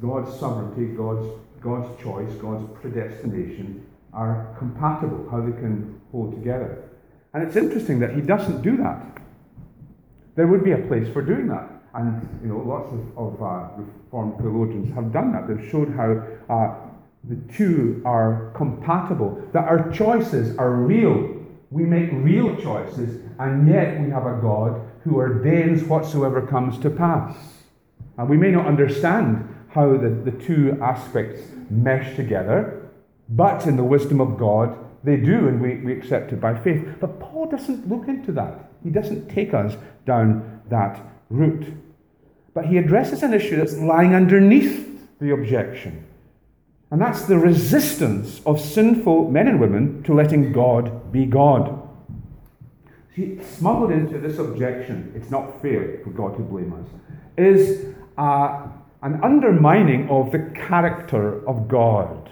God's 0.00 0.38
sovereignty, 0.38 0.94
God's, 0.94 1.26
God's 1.64 2.00
choice, 2.00 2.30
God's 2.34 2.68
predestination 2.80 3.86
are 4.12 4.54
compatible, 4.58 5.26
how 5.30 5.40
they 5.40 5.52
can 5.52 5.98
hold 6.12 6.34
together. 6.34 6.84
And 7.32 7.42
it's 7.42 7.56
interesting 7.56 7.98
that 8.00 8.14
he 8.14 8.20
doesn't 8.20 8.62
do 8.62 8.76
that. 8.76 9.18
There 10.36 10.46
would 10.46 10.62
be 10.62 10.72
a 10.72 10.78
place 10.78 11.12
for 11.12 11.22
doing 11.22 11.48
that. 11.48 11.70
And 11.94 12.28
you 12.42 12.48
know, 12.48 12.58
lots 12.58 12.92
of, 12.92 13.18
of 13.18 13.42
uh, 13.42 13.68
Reformed 13.76 14.38
theologians 14.38 14.94
have 14.94 15.12
done 15.12 15.32
that. 15.32 15.48
They've 15.48 15.70
showed 15.70 15.92
how 15.94 16.22
uh, 16.54 16.74
the 17.24 17.36
two 17.54 18.02
are 18.04 18.52
compatible, 18.54 19.42
that 19.52 19.64
our 19.64 19.90
choices 19.90 20.56
are 20.58 20.72
real. 20.72 21.40
We 21.70 21.84
make 21.84 22.10
real 22.12 22.54
choices, 22.56 23.22
and 23.38 23.66
yet 23.66 24.00
we 24.00 24.10
have 24.10 24.26
a 24.26 24.38
God 24.40 24.80
who 25.02 25.16
ordains 25.16 25.82
whatsoever 25.84 26.42
comes 26.46 26.78
to 26.80 26.90
pass. 26.90 27.36
And 28.18 28.28
we 28.28 28.36
may 28.36 28.50
not 28.50 28.66
understand 28.66 29.53
how 29.74 29.96
the, 29.96 30.08
the 30.08 30.30
two 30.30 30.78
aspects 30.80 31.42
mesh 31.68 32.14
together, 32.14 32.88
but 33.28 33.66
in 33.66 33.76
the 33.76 33.82
wisdom 33.82 34.20
of 34.20 34.38
God, 34.38 34.78
they 35.02 35.16
do, 35.16 35.48
and 35.48 35.60
we, 35.60 35.76
we 35.78 35.92
accept 35.92 36.32
it 36.32 36.40
by 36.40 36.56
faith. 36.56 36.86
But 37.00 37.18
Paul 37.18 37.50
doesn't 37.50 37.88
look 37.88 38.06
into 38.06 38.30
that. 38.32 38.70
He 38.84 38.90
doesn't 38.90 39.28
take 39.28 39.52
us 39.52 39.76
down 40.06 40.62
that 40.70 41.00
route. 41.28 41.66
But 42.54 42.66
he 42.66 42.78
addresses 42.78 43.24
an 43.24 43.34
issue 43.34 43.56
that's 43.56 43.76
lying 43.76 44.14
underneath 44.14 45.00
the 45.18 45.32
objection. 45.32 46.06
And 46.92 47.02
that's 47.02 47.22
the 47.24 47.36
resistance 47.36 48.40
of 48.46 48.60
sinful 48.60 49.28
men 49.28 49.48
and 49.48 49.58
women 49.58 50.04
to 50.04 50.14
letting 50.14 50.52
God 50.52 51.10
be 51.10 51.26
God. 51.26 51.80
See, 53.16 53.40
smuggled 53.42 53.90
into 53.90 54.18
this 54.18 54.38
objection, 54.38 55.12
it's 55.16 55.30
not 55.30 55.60
fair 55.60 55.98
for 56.04 56.10
God 56.10 56.36
to 56.36 56.42
blame 56.44 56.72
us, 56.72 56.88
is 57.36 57.86
uh, 58.16 58.68
an 59.04 59.22
undermining 59.22 60.08
of 60.08 60.32
the 60.32 60.38
character 60.54 61.46
of 61.46 61.68
God. 61.68 62.30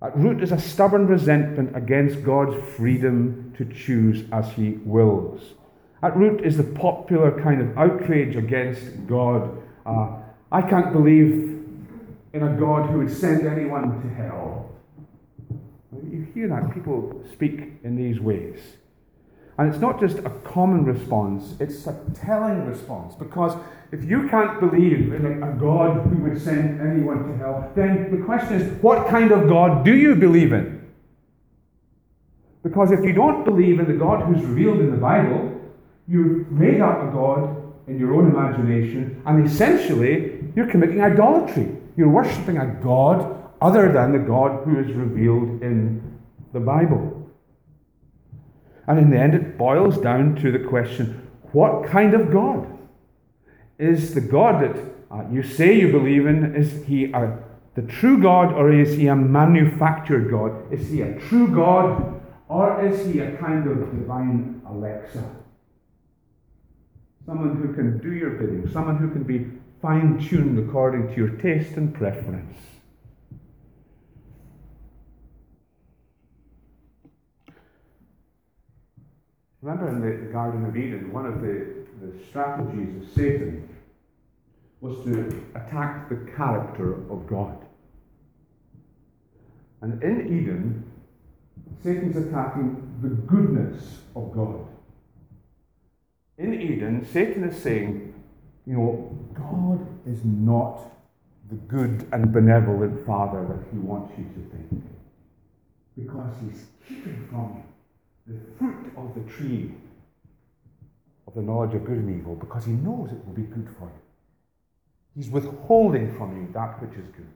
At 0.00 0.16
root 0.16 0.40
is 0.40 0.52
a 0.52 0.58
stubborn 0.58 1.08
resentment 1.08 1.76
against 1.76 2.22
God's 2.22 2.56
freedom 2.76 3.52
to 3.58 3.64
choose 3.64 4.24
as 4.32 4.48
He 4.52 4.78
wills. 4.84 5.54
At 6.00 6.16
root 6.16 6.44
is 6.44 6.56
the 6.56 6.64
popular 6.64 7.42
kind 7.42 7.60
of 7.60 7.76
outrage 7.76 8.36
against 8.36 9.06
God. 9.08 9.60
Uh, 9.84 10.16
I 10.52 10.62
can't 10.62 10.92
believe 10.92 11.60
in 12.32 12.42
a 12.42 12.56
God 12.58 12.90
who 12.90 12.98
would 12.98 13.10
send 13.10 13.44
anyone 13.44 14.00
to 14.00 14.14
hell. 14.14 14.70
You 16.08 16.26
hear 16.34 16.48
that 16.48 16.72
people 16.72 17.24
speak 17.32 17.80
in 17.82 17.96
these 17.96 18.20
ways. 18.20 18.60
And 19.58 19.68
it's 19.72 19.80
not 19.80 20.00
just 20.00 20.18
a 20.18 20.30
common 20.44 20.84
response, 20.84 21.54
it's 21.60 21.86
a 21.86 21.94
telling 22.14 22.64
response. 22.64 23.14
Because 23.14 23.56
if 23.92 24.04
you 24.04 24.28
can't 24.28 24.58
believe 24.58 25.12
in 25.12 25.42
a 25.42 25.52
God 25.52 26.06
who 26.06 26.22
would 26.22 26.40
send 26.40 26.80
anyone 26.80 27.28
to 27.28 27.36
hell, 27.36 27.70
then 27.74 28.10
the 28.10 28.24
question 28.24 28.54
is 28.54 28.82
what 28.82 29.08
kind 29.08 29.30
of 29.30 29.48
God 29.48 29.84
do 29.84 29.94
you 29.94 30.14
believe 30.14 30.52
in? 30.52 30.80
Because 32.62 32.92
if 32.92 33.04
you 33.04 33.12
don't 33.12 33.44
believe 33.44 33.80
in 33.80 33.86
the 33.86 33.94
God 33.94 34.24
who's 34.24 34.42
revealed 34.44 34.80
in 34.80 34.90
the 34.90 34.96
Bible, 34.96 35.60
you've 36.06 36.50
made 36.50 36.80
up 36.80 37.02
a 37.02 37.12
God 37.12 37.56
in 37.88 37.98
your 37.98 38.14
own 38.14 38.30
imagination, 38.30 39.20
and 39.26 39.44
essentially 39.44 40.44
you're 40.54 40.68
committing 40.68 41.00
idolatry. 41.00 41.76
You're 41.96 42.08
worshipping 42.08 42.58
a 42.58 42.66
God 42.82 43.50
other 43.60 43.92
than 43.92 44.12
the 44.12 44.18
God 44.18 44.64
who 44.64 44.78
is 44.78 44.92
revealed 44.92 45.62
in 45.62 46.00
the 46.52 46.60
Bible. 46.60 47.11
And 48.86 48.98
in 48.98 49.10
the 49.10 49.18
end, 49.18 49.34
it 49.34 49.56
boils 49.56 49.98
down 49.98 50.36
to 50.36 50.50
the 50.50 50.58
question 50.58 51.28
what 51.52 51.86
kind 51.86 52.14
of 52.14 52.32
God? 52.32 52.66
Is 53.78 54.14
the 54.14 54.20
God 54.20 54.62
that 54.62 54.76
uh, 55.10 55.24
you 55.30 55.42
say 55.42 55.78
you 55.78 55.92
believe 55.92 56.26
in, 56.26 56.54
is 56.54 56.84
he 56.86 57.12
a, 57.12 57.38
the 57.74 57.82
true 57.82 58.20
God 58.20 58.52
or 58.54 58.72
is 58.72 58.96
he 58.96 59.06
a 59.08 59.16
manufactured 59.16 60.30
God? 60.30 60.72
Is 60.72 60.88
he 60.88 61.02
a 61.02 61.18
true 61.20 61.54
God 61.54 62.20
or 62.48 62.84
is 62.84 63.06
he 63.06 63.20
a 63.20 63.36
kind 63.36 63.66
of 63.70 63.78
divine 63.90 64.62
Alexa? 64.66 65.24
Someone 67.26 67.56
who 67.56 67.74
can 67.74 67.98
do 67.98 68.12
your 68.12 68.30
bidding, 68.30 68.68
someone 68.72 68.96
who 68.96 69.10
can 69.10 69.22
be 69.22 69.46
fine 69.80 70.18
tuned 70.18 70.58
according 70.58 71.08
to 71.08 71.14
your 71.14 71.30
taste 71.36 71.76
and 71.76 71.94
preference. 71.94 72.56
Remember 79.62 79.88
in 79.88 80.00
the 80.00 80.32
Garden 80.32 80.66
of 80.66 80.76
Eden, 80.76 81.12
one 81.12 81.24
of 81.24 81.40
the, 81.40 81.86
the 82.00 82.12
strategies 82.28 83.00
of 83.00 83.08
Satan 83.14 83.68
was 84.80 85.04
to 85.04 85.44
attack 85.54 86.08
the 86.08 86.16
character 86.36 86.94
of 87.08 87.28
God. 87.28 87.64
And 89.80 90.02
in 90.02 90.26
Eden, 90.26 90.84
Satan's 91.80 92.16
attacking 92.16 92.98
the 93.02 93.08
goodness 93.08 94.00
of 94.16 94.32
God. 94.34 94.66
In 96.38 96.60
Eden, 96.60 97.06
Satan 97.12 97.44
is 97.44 97.62
saying, 97.62 98.12
you 98.66 98.74
know, 98.74 99.16
God 99.32 99.86
is 100.06 100.24
not 100.24 100.80
the 101.50 101.56
good 101.56 102.08
and 102.12 102.32
benevolent 102.32 103.06
Father 103.06 103.46
that 103.46 103.72
he 103.72 103.78
wants 103.78 104.12
you 104.18 104.24
to 104.24 104.56
think. 104.56 104.84
Because 105.96 106.34
he's 106.44 106.64
keeping 106.88 107.28
from 107.30 107.58
you 107.58 107.71
the 108.26 108.38
fruit 108.58 108.92
of 108.96 109.14
the 109.14 109.30
tree 109.32 109.72
of 111.26 111.34
the 111.34 111.42
knowledge 111.42 111.74
of 111.74 111.84
good 111.84 111.98
and 111.98 112.20
evil 112.20 112.34
because 112.34 112.64
he 112.64 112.72
knows 112.72 113.10
it 113.10 113.24
will 113.26 113.34
be 113.34 113.42
good 113.42 113.68
for 113.78 113.86
you. 113.86 114.02
He's 115.14 115.30
withholding 115.30 116.16
from 116.16 116.36
you 116.36 116.48
that 116.54 116.80
which 116.80 116.98
is 116.98 117.06
good. 117.08 117.28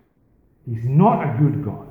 He's 0.66 0.84
not 0.84 1.22
a 1.22 1.38
good 1.38 1.64
God. 1.64 1.88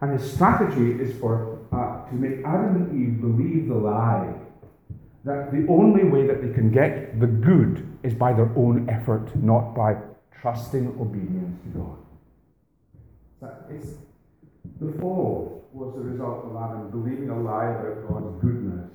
And 0.00 0.18
his 0.18 0.30
strategy 0.32 0.92
is 1.02 1.18
for 1.18 1.58
uh, 1.72 2.08
to 2.08 2.14
make 2.14 2.44
Adam 2.44 2.76
and 2.76 3.02
Eve 3.02 3.20
believe 3.20 3.68
the 3.68 3.74
lie 3.74 4.34
that 5.24 5.50
the 5.50 5.66
only 5.68 6.04
way 6.04 6.26
that 6.26 6.42
they 6.42 6.52
can 6.52 6.70
get 6.70 7.18
the 7.18 7.26
good 7.26 7.98
is 8.02 8.14
by 8.14 8.32
their 8.32 8.50
own 8.56 8.88
effort, 8.88 9.34
not 9.36 9.74
by 9.74 9.96
trusting 10.40 10.86
obedience 11.00 11.58
to 11.64 11.78
God. 11.78 11.98
That 13.40 13.66
it's 13.70 13.94
the 14.80 14.92
fall 15.00 15.68
was 15.72 15.94
the 15.94 16.00
result 16.00 16.46
of 16.46 16.56
Adam 16.56 16.90
believing 16.90 17.30
a 17.30 17.40
lie 17.40 17.66
about 17.66 18.08
God's 18.08 18.40
goodness. 18.40 18.90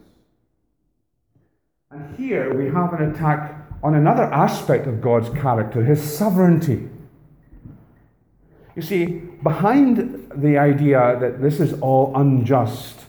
And 1.92 2.18
here 2.18 2.54
we 2.54 2.66
have 2.66 2.94
an 2.94 3.12
attack 3.12 3.56
on 3.84 3.96
another 3.96 4.24
aspect 4.24 4.88
of 4.88 5.02
God's 5.02 5.30
character, 5.30 5.84
his 5.84 6.02
sovereignty. 6.02 6.90
You 8.76 8.82
see, 8.82 9.06
behind 9.44 10.32
the 10.36 10.58
idea 10.58 11.18
that 11.20 11.42
this 11.42 11.60
is 11.60 11.74
all 11.82 12.14
unjust 12.16 13.02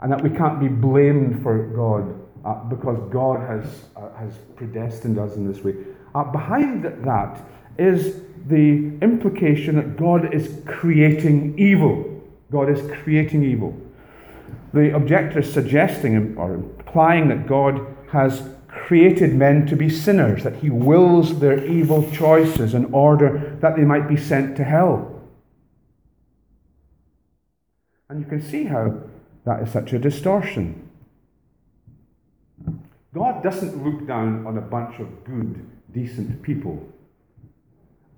and 0.00 0.12
that 0.12 0.22
we 0.22 0.30
can't 0.30 0.60
be 0.60 0.68
blamed 0.68 1.42
for 1.42 1.66
God 1.68 2.14
uh, 2.44 2.64
because 2.64 2.98
God 3.10 3.40
has, 3.40 3.84
uh, 3.96 4.14
has 4.18 4.34
predestined 4.56 5.18
us 5.18 5.36
in 5.36 5.50
this 5.50 5.64
way, 5.64 5.74
uh, 6.14 6.24
behind 6.24 6.84
that 6.84 7.40
is 7.78 8.20
the 8.48 8.98
implication 9.02 9.76
that 9.76 9.96
God 9.96 10.34
is 10.34 10.60
creating 10.66 11.58
evil. 11.58 12.22
God 12.50 12.70
is 12.70 12.80
creating 13.02 13.44
evil. 13.44 13.76
The 14.72 14.94
objector 14.94 15.40
is 15.40 15.52
suggesting 15.52 16.36
or 16.36 16.54
implying 16.54 17.28
that 17.28 17.46
God 17.46 17.86
has 18.10 18.48
created 18.68 19.34
men 19.34 19.66
to 19.66 19.76
be 19.76 19.90
sinners, 19.90 20.44
that 20.44 20.56
he 20.56 20.70
wills 20.70 21.40
their 21.40 21.62
evil 21.66 22.10
choices 22.10 22.72
in 22.72 22.86
order 22.86 23.58
that 23.60 23.76
they 23.76 23.84
might 23.84 24.08
be 24.08 24.16
sent 24.16 24.56
to 24.56 24.64
hell. 24.64 25.20
And 28.08 28.20
you 28.20 28.26
can 28.26 28.40
see 28.40 28.64
how 28.64 28.98
that 29.44 29.62
is 29.62 29.70
such 29.70 29.92
a 29.92 29.98
distortion. 29.98 30.88
God 33.12 33.42
doesn't 33.42 33.84
look 33.84 34.06
down 34.06 34.46
on 34.46 34.56
a 34.56 34.62
bunch 34.62 35.00
of 35.00 35.24
good, 35.24 35.66
decent 35.92 36.42
people 36.42 36.86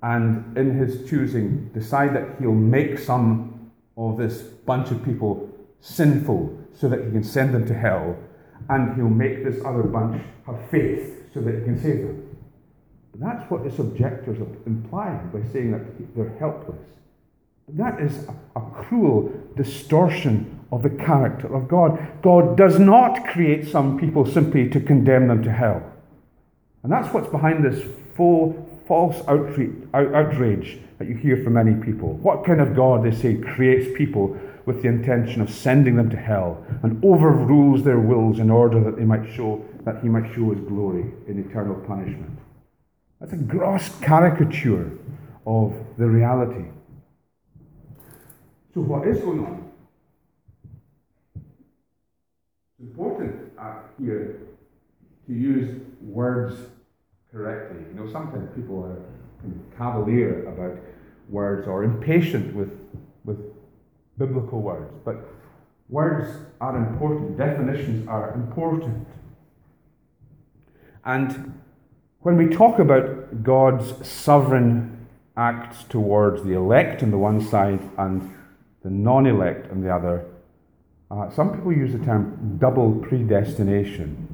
and, 0.03 0.57
in 0.57 0.79
his 0.79 1.09
choosing, 1.09 1.69
decide 1.75 2.15
that 2.15 2.41
he'll 2.41 2.53
make 2.53 2.99
some 2.99 3.71
of 3.97 4.17
this 4.17 4.43
bunch 4.43 4.91
of 4.91 5.05
people 5.05 5.49
sinful 5.81 6.59
so 6.73 6.89
that 6.89 7.05
he 7.05 7.11
can 7.11 7.25
send 7.25 7.55
them 7.55 7.67
to 7.67 7.75
hell 7.75 8.17
and 8.69 8.95
he'll 8.97 9.09
make 9.09 9.45
this 9.45 9.63
other 9.65 9.83
bunch 9.83 10.23
have 10.47 10.71
faith 10.71 11.29
so 11.35 11.41
that 11.41 11.55
he 11.55 11.65
can 11.65 11.81
save 11.81 12.03
them. 12.03 12.37
But 13.13 13.21
that's 13.21 13.51
what 13.51 13.65
the 13.65 13.83
objectors 13.83 14.39
are 14.41 14.57
implying 14.67 15.31
by 15.31 15.43
saying 15.53 15.73
that 15.73 16.17
they're 16.17 16.37
helpless. 16.39 16.81
That 17.69 18.01
is 18.01 18.27
a, 18.29 18.61
a 18.61 18.71
cruel 18.71 19.33
distortion 19.57 20.61
of 20.73 20.83
the 20.83 20.91
character 20.91 21.53
of 21.55 21.69
God. 21.69 22.23
God 22.23 22.57
does 22.57 22.79
not 22.79 23.27
create 23.27 23.69
some 23.69 23.99
people 23.99 24.25
simply 24.25 24.69
to 24.71 24.81
condemn 24.81 25.29
them 25.29 25.43
to 25.43 25.53
hell. 25.53 25.83
And 26.83 26.91
that's 26.91 27.13
what's 27.13 27.29
behind 27.29 27.65
this 27.65 27.85
full, 28.17 28.69
false 28.91 29.23
outrage 29.29 30.81
that 30.99 31.07
you 31.07 31.15
hear 31.15 31.37
from 31.45 31.53
many 31.53 31.75
people. 31.75 32.15
What 32.15 32.45
kind 32.45 32.61
of 32.61 32.75
God, 32.75 33.05
they 33.05 33.15
say, 33.15 33.37
creates 33.37 33.97
people 33.97 34.37
with 34.67 34.83
the 34.83 34.89
intention 34.89 35.41
of 35.41 35.49
sending 35.49 35.95
them 35.95 36.11
to 36.11 36.17
hell 36.17 36.67
and 36.83 37.01
overrules 37.05 37.85
their 37.85 38.01
wills 38.01 38.41
in 38.41 38.51
order 38.51 38.83
that 38.83 38.97
they 38.97 39.05
might 39.05 39.33
show 39.33 39.65
that 39.85 40.03
he 40.03 40.09
might 40.09 40.35
show 40.35 40.51
his 40.51 40.59
glory 40.67 41.05
in 41.29 41.39
eternal 41.39 41.77
punishment. 41.87 42.37
That's 43.21 43.33
a 43.33 43.37
gross 43.37 43.89
caricature 44.01 44.91
of 45.47 45.73
the 45.97 46.09
reality. 46.09 46.65
So 48.75 48.81
what 48.81 49.07
is 49.07 49.21
going 49.21 49.47
on? 49.47 49.71
It's 52.81 52.89
important 52.91 53.53
here 54.01 54.41
to 55.29 55.33
use 55.33 55.81
words 56.03 56.57
correctly. 57.33 57.81
You 57.89 58.01
know, 58.01 58.11
sometimes 58.11 58.49
people 58.55 58.85
are 58.85 58.99
cavalier 59.77 60.47
about 60.49 60.79
words 61.29 61.67
or 61.67 61.85
impatient 61.85 62.55
with, 62.55 62.71
with 63.25 63.39
biblical 64.19 64.61
words, 64.61 64.93
but 65.05 65.17
words 65.89 66.29
are 66.61 66.77
important, 66.77 67.39
definitions 67.39 68.07
are 68.09 68.33
important. 68.35 69.07
And 71.05 71.61
when 72.21 72.37
we 72.37 72.55
talk 72.55 72.79
about 72.79 73.43
God's 73.43 74.07
sovereign 74.07 75.07
acts 75.37 75.85
towards 75.85 76.43
the 76.43 76.53
elect 76.53 77.03
on 77.03 77.11
the 77.11 77.19
one 77.19 77.41
side 77.41 77.81
and 77.97 78.35
the 78.83 78.91
non 78.91 79.27
elect 79.27 79.71
on 79.71 79.81
the 79.81 79.95
other, 79.95 80.27
uh, 81.11 81.31
some 81.31 81.55
people 81.55 81.73
use 81.73 81.93
the 81.93 82.05
term 82.05 82.59
double 82.61 82.93
predestination. 82.97 84.27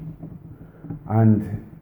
And 1.09 1.76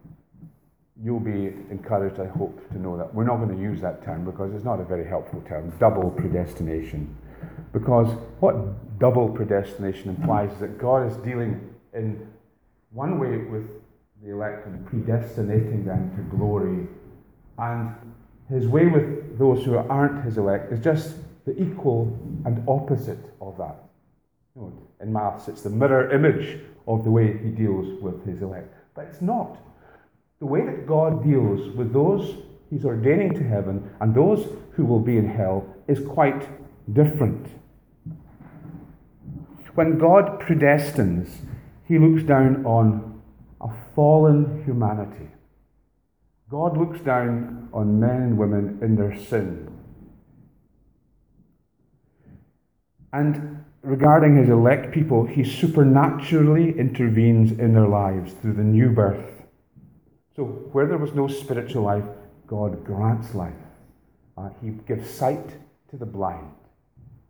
you'll 1.05 1.21
be 1.21 1.53
encouraged, 1.71 2.19
I 2.19 2.27
hope, 2.27 2.67
to 2.71 2.79
know 2.79 2.97
that 2.97 3.15
we're 3.15 3.25
not 3.25 3.37
going 3.37 3.55
to 3.55 3.63
use 3.63 3.81
that 3.83 4.03
term 4.03 4.25
because 4.25 4.55
it's 4.55 4.65
not 4.65 4.81
a 4.81 4.85
very 4.85 5.07
helpful 5.07 5.43
term, 5.47 5.71
double 5.79 6.11
predestination. 6.11 7.15
Because 7.75 8.09
what 8.41 8.99
double 8.99 9.29
predestination 9.29 10.09
implies 10.09 10.51
is 10.53 10.61
that 10.61 10.79
God 10.79 11.07
is 11.07 11.17
dealing 11.19 11.75
in 11.93 12.27
one 12.91 13.19
way 13.19 13.37
with 13.37 13.69
the 14.23 14.31
elect 14.31 14.67
and 14.67 14.87
predestinating 14.87 15.85
them 15.85 16.11
to 16.17 16.37
glory, 16.37 16.87
and 17.59 17.95
his 18.49 18.67
way 18.67 18.87
with 18.87 19.39
those 19.39 19.63
who 19.65 19.77
aren't 19.77 20.25
his 20.25 20.39
elect 20.39 20.73
is 20.73 20.83
just 20.83 21.17
the 21.45 21.61
equal 21.61 22.19
and 22.47 22.65
opposite 22.67 23.33
of 23.43 23.59
that. 23.59 23.77
In 25.01 25.13
maths, 25.13 25.49
it's 25.49 25.61
the 25.61 25.71
mirror 25.71 26.11
image 26.11 26.61
of 26.87 27.05
the 27.05 27.11
way 27.11 27.37
he 27.37 27.51
deals 27.51 28.01
with 28.01 28.25
his 28.25 28.41
elect. 28.41 28.73
But 28.95 29.07
it's 29.07 29.21
not. 29.21 29.59
The 30.45 30.51
way 30.51 30.67
that 30.67 30.87
God 30.87 31.25
deals 31.25 31.75
with 31.75 31.95
those 31.95 32.37
he's 32.69 32.85
ordaining 32.85 33.33
to 33.33 33.43
heaven 33.43 33.91
and 34.03 34.15
those 34.15 34.47
who 34.73 34.85
will 34.85 35.01
be 35.01 35.17
in 35.17 35.27
hell 35.27 35.65
is 35.89 36.07
quite 36.07 36.47
different. 36.93 37.49
When 39.75 39.97
God 39.97 40.43
predestines, 40.43 41.31
he 41.89 41.99
looks 41.99 42.25
down 42.25 42.67
on 42.67 43.23
a 43.63 43.69
fallen 43.95 44.63
humanity. 44.67 45.31
God 46.51 46.77
looks 46.77 47.01
down 47.01 47.71
on 47.73 47.99
men 47.99 48.21
and 48.21 48.37
women 48.37 48.81
in 48.83 48.97
their 48.97 49.17
sin. 49.19 49.75
And 53.15 53.65
regarding 53.81 54.37
his 54.37 54.51
elect 54.51 54.93
people, 54.93 55.25
he 55.25 55.43
supernaturally 55.43 56.79
intervenes 56.79 57.53
in 57.53 57.73
their 57.73 57.89
lives 57.89 58.35
through 58.35 58.53
the 58.53 58.63
new 58.63 58.91
birth. 58.91 59.34
So, 60.37 60.45
where 60.45 60.87
there 60.87 60.99
was 60.99 61.15
no 61.15 61.29
spiritual 61.29 61.83
life, 61.83 62.05
God 62.47 62.85
grants 62.85 63.35
life. 63.35 63.53
Uh, 64.37 64.51
he 64.61 64.71
gives 64.71 65.09
sight 65.09 65.49
to 65.91 65.97
the 65.97 66.07
blind. 66.07 66.51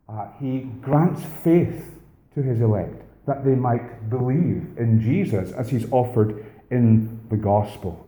Uh, 0.09 0.29
he 0.41 0.61
grants 0.81 1.23
faith 1.43 1.91
to 2.35 2.43
his 2.43 2.61
elect, 2.61 3.03
that 3.27 3.45
they 3.45 3.55
might 3.55 4.09
believe 4.09 4.69
in 4.79 5.01
Jesus 5.01 5.53
as 5.53 5.69
he's 5.69 5.91
offered 5.93 6.47
in 6.71 7.21
the 7.29 7.37
gospel. 7.37 8.07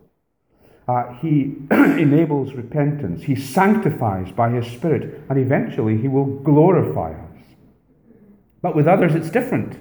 Uh, 0.87 1.13
he 1.15 1.57
enables 1.71 2.53
repentance, 2.53 3.23
he 3.23 3.35
sanctifies 3.35 4.31
by 4.31 4.49
his 4.49 4.65
Spirit, 4.65 5.21
and 5.29 5.37
eventually 5.37 5.97
he 5.97 6.07
will 6.07 6.25
glorify 6.25 7.11
us. 7.11 7.43
But 8.61 8.75
with 8.75 8.87
others, 8.87 9.13
it's 9.13 9.29
different. 9.29 9.77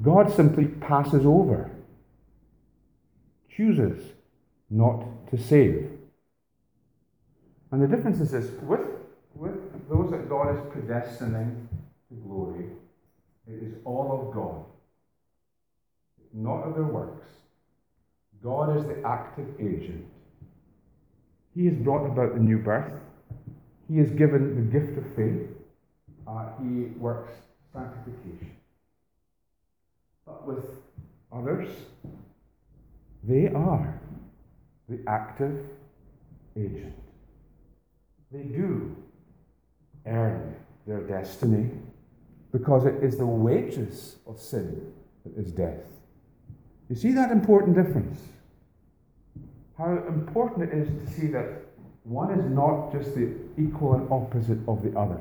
God 0.00 0.32
simply 0.32 0.66
passes 0.66 1.26
over, 1.26 1.70
chooses 3.56 4.12
not 4.70 5.04
to 5.30 5.38
save. 5.38 5.90
And 7.70 7.82
the 7.82 7.86
difference 7.86 8.20
is 8.20 8.30
this 8.30 8.50
with, 8.62 8.80
with 9.34 9.88
those 9.88 10.10
that 10.10 10.28
God 10.28 10.54
is 10.54 10.60
predestining 10.72 11.66
to 12.08 12.14
glory. 12.26 12.66
It 13.46 13.62
is 13.62 13.74
all 13.84 14.20
of 14.20 14.34
God, 14.34 14.64
not 16.32 16.62
of 16.62 16.74
their 16.74 16.84
works. 16.84 17.26
God 18.42 18.76
is 18.76 18.84
the 18.84 19.02
active 19.06 19.48
agent. 19.60 20.06
He 21.54 21.66
has 21.66 21.74
brought 21.74 22.06
about 22.06 22.34
the 22.34 22.40
new 22.40 22.58
birth. 22.58 22.92
He 23.88 23.98
has 23.98 24.10
given 24.10 24.54
the 24.54 24.78
gift 24.78 24.98
of 24.98 25.04
faith. 25.14 25.48
Uh, 26.26 26.46
he 26.60 26.86
works 26.98 27.32
sanctification. 27.72 28.52
But 30.26 30.46
with 30.46 30.64
others, 31.32 31.68
they 33.22 33.48
are 33.48 34.00
the 34.88 34.98
active 35.06 35.64
agent. 36.56 36.94
They 38.30 38.42
do 38.42 38.96
earn 40.06 40.56
their 40.86 41.00
destiny 41.00 41.70
because 42.50 42.86
it 42.86 43.02
is 43.02 43.16
the 43.16 43.26
wages 43.26 44.16
of 44.26 44.38
sin 44.38 44.92
that 45.24 45.36
is 45.38 45.52
death. 45.52 45.80
You 46.88 46.96
see 46.96 47.12
that 47.12 47.30
important 47.30 47.76
difference? 47.76 48.18
How 49.78 49.92
important 50.08 50.70
it 50.70 50.76
is 50.76 50.88
to 50.88 51.14
see 51.14 51.28
that 51.28 51.46
one 52.04 52.38
is 52.38 52.44
not 52.50 52.92
just 52.92 53.14
the 53.14 53.34
equal 53.56 53.94
and 53.94 54.10
opposite 54.10 54.58
of 54.66 54.82
the 54.82 54.98
other. 54.98 55.20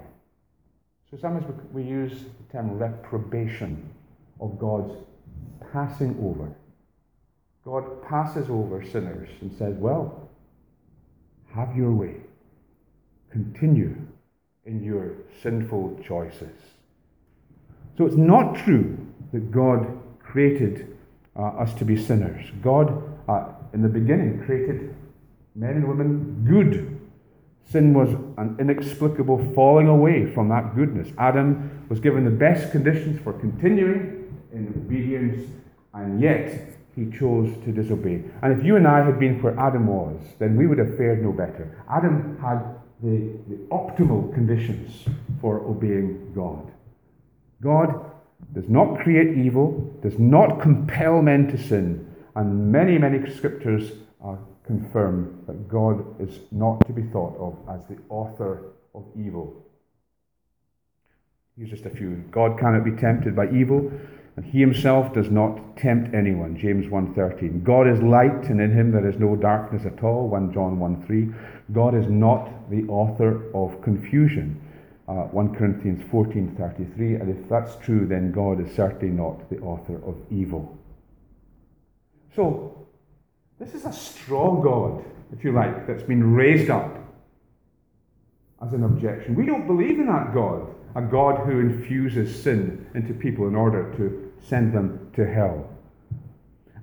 So 1.09 1.17
sometimes 1.17 1.45
we 1.71 1.83
use 1.83 2.11
the 2.11 2.51
term 2.51 2.77
reprobation 2.77 3.89
of 4.39 4.57
God's 4.57 4.93
passing 5.71 6.17
over. 6.21 6.51
God 7.63 8.03
passes 8.03 8.49
over 8.49 8.83
sinners 8.83 9.29
and 9.41 9.51
says, 9.57 9.75
Well, 9.75 10.29
have 11.53 11.75
your 11.75 11.91
way. 11.91 12.15
Continue 13.31 13.95
in 14.65 14.83
your 14.83 15.13
sinful 15.41 15.99
choices. 16.05 16.57
So 17.97 18.05
it's 18.05 18.15
not 18.15 18.55
true 18.55 18.97
that 19.31 19.51
God 19.51 19.97
created 20.19 20.97
uh, 21.35 21.43
us 21.43 21.73
to 21.75 21.85
be 21.85 22.01
sinners. 22.01 22.45
God, 22.61 23.03
uh, 23.27 23.49
in 23.73 23.81
the 23.81 23.89
beginning, 23.89 24.43
created 24.45 24.95
men 25.55 25.71
and 25.71 25.87
women 25.87 26.45
good 26.47 27.01
Sin 27.71 27.93
was 27.93 28.09
an 28.37 28.57
inexplicable 28.59 29.53
falling 29.55 29.87
away 29.87 30.33
from 30.33 30.49
that 30.49 30.75
goodness. 30.75 31.07
Adam 31.17 31.85
was 31.87 32.01
given 32.01 32.25
the 32.25 32.31
best 32.31 32.69
conditions 32.71 33.21
for 33.21 33.31
continuing 33.31 34.27
in 34.51 34.67
obedience, 34.75 35.49
and 35.93 36.19
yet 36.19 36.75
he 36.95 37.09
chose 37.17 37.53
to 37.63 37.71
disobey. 37.71 38.23
And 38.41 38.57
if 38.57 38.65
you 38.65 38.75
and 38.75 38.87
I 38.87 39.03
had 39.03 39.19
been 39.19 39.41
where 39.41 39.57
Adam 39.59 39.87
was, 39.87 40.17
then 40.39 40.57
we 40.57 40.67
would 40.67 40.77
have 40.77 40.97
fared 40.97 41.23
no 41.23 41.31
better. 41.31 41.83
Adam 41.89 42.37
had 42.41 42.59
the, 43.01 43.37
the 43.47 43.55
optimal 43.71 44.33
conditions 44.33 45.05
for 45.39 45.61
obeying 45.61 46.31
God. 46.35 46.71
God 47.61 48.11
does 48.53 48.67
not 48.67 48.99
create 48.99 49.37
evil, 49.37 49.97
does 50.01 50.19
not 50.19 50.61
compel 50.61 51.21
men 51.21 51.47
to 51.47 51.57
sin, 51.57 52.13
and 52.35 52.71
many, 52.71 52.97
many 52.97 53.29
scriptures 53.33 53.91
uh, 54.23 54.35
confirm 54.65 55.43
that 55.47 55.67
God 55.67 56.03
is 56.21 56.39
not 56.51 56.85
to 56.87 56.93
be 56.93 57.03
thought 57.03 57.37
of 57.37 57.57
as 57.73 57.81
the 57.89 57.97
author 58.09 58.73
of 58.93 59.05
evil. 59.17 59.65
Here's 61.57 61.69
just 61.69 61.85
a 61.85 61.89
few. 61.89 62.23
God 62.31 62.59
cannot 62.59 62.83
be 62.83 62.91
tempted 62.91 63.35
by 63.35 63.49
evil, 63.51 63.91
and 64.35 64.45
he 64.45 64.59
himself 64.59 65.13
does 65.13 65.29
not 65.29 65.75
tempt 65.77 66.13
anyone. 66.13 66.57
James 66.57 66.85
1.13. 66.87 67.63
God 67.63 67.87
is 67.87 68.01
light, 68.01 68.49
and 68.49 68.61
in 68.61 68.71
him 68.71 68.91
there 68.91 69.07
is 69.07 69.19
no 69.19 69.35
darkness 69.35 69.85
at 69.85 70.03
all. 70.03 70.29
1 70.29 70.53
John 70.53 70.77
1.3. 70.77 71.33
God 71.73 71.95
is 71.95 72.07
not 72.07 72.69
the 72.69 72.83
author 72.87 73.53
of 73.53 73.81
confusion. 73.81 74.61
Uh, 75.07 75.23
1 75.25 75.55
Corinthians 75.55 76.01
14.33. 76.09 77.21
And 77.21 77.29
if 77.29 77.49
that's 77.49 77.75
true, 77.77 78.07
then 78.07 78.31
God 78.31 78.65
is 78.65 78.73
certainly 78.73 79.13
not 79.13 79.49
the 79.49 79.59
author 79.59 79.97
of 80.05 80.15
evil. 80.31 80.77
So, 82.33 82.87
this 83.59 83.73
is 83.73 83.85
a 83.85 83.91
strong 83.91 84.61
God, 84.61 85.03
if 85.33 85.43
you 85.43 85.51
like, 85.51 85.85
that's 85.85 86.03
been 86.03 86.33
raised 86.33 86.69
up 86.69 86.97
as 88.65 88.71
an 88.71 88.85
objection. 88.85 89.35
We 89.35 89.45
don't 89.45 89.67
believe 89.67 89.99
in 89.99 90.07
that 90.07 90.33
God, 90.33 90.73
a 90.95 91.01
God 91.01 91.45
who 91.45 91.59
infuses 91.59 92.41
sin 92.41 92.80
into 92.95 93.13
people 93.13 93.47
in 93.47 93.55
order 93.55 93.93
to 93.97 94.31
send 94.41 94.73
them 94.73 95.11
to 95.15 95.25
hell. 95.25 95.69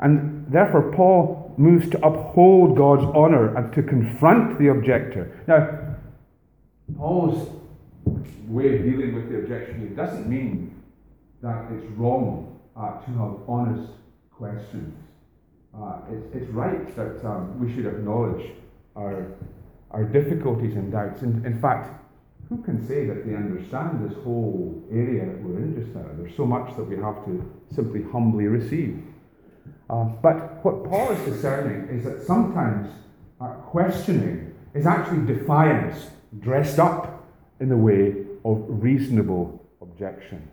And 0.01 0.47
therefore, 0.49 0.93
Paul 0.93 1.55
moves 1.57 1.91
to 1.91 2.07
uphold 2.07 2.77
God's 2.77 3.05
honor 3.15 3.57
and 3.57 3.73
to 3.75 3.83
confront 3.83 4.59
the 4.59 4.69
objector. 4.69 5.43
Now, 5.47 5.97
Paul's 6.97 7.51
way 8.47 8.77
of 8.77 8.85
dealing 8.85 9.15
with 9.15 9.29
the 9.29 9.39
objection 9.39 9.95
doesn't 9.95 10.29
mean 10.29 10.83
that 11.43 11.67
it's 11.73 11.85
wrong 11.97 12.59
uh, 12.77 13.01
to 13.01 13.11
have 13.19 13.37
honest 13.49 13.91
questions. 14.31 14.95
Uh, 15.77 15.99
it's, 16.11 16.35
it's 16.35 16.51
right 16.51 16.95
that 16.97 17.25
um, 17.25 17.59
we 17.61 17.73
should 17.75 17.87
acknowledge 17.87 18.53
our, 18.97 19.27
our 19.91 20.05
difficulties 20.05 20.75
and 20.77 20.93
doubts. 20.93 21.23
And 21.23 21.45
in 21.45 21.61
fact, 21.61 21.93
who 22.49 22.63
can 22.63 22.87
say 22.87 23.07
that 23.07 23.27
they 23.27 23.35
understand 23.35 24.09
this 24.09 24.17
whole 24.25 24.83
area 24.91 25.27
that 25.27 25.43
we're 25.43 25.59
in 25.59 25.75
just 25.79 25.95
now? 25.95 26.07
There's 26.17 26.37
so 26.37 26.47
much 26.47 26.75
that 26.77 26.85
we 26.85 26.97
have 26.97 27.25
to 27.27 27.63
simply 27.75 28.03
humbly 28.11 28.47
receive. 28.47 29.03
Uh, 29.91 30.05
but 30.05 30.65
what 30.65 30.85
Paul 30.85 31.13
is 31.13 31.35
discerning 31.35 31.89
is 31.89 32.05
that 32.05 32.25
sometimes 32.27 32.89
questioning 33.71 34.55
is 34.75 34.87
actually 34.87 35.27
defiance 35.27 36.11
dressed 36.41 36.79
up 36.79 37.27
in 37.61 37.69
the 37.69 37.77
way 37.77 38.25
of 38.45 38.65
reasonable 38.69 39.65
objections. 39.81 40.51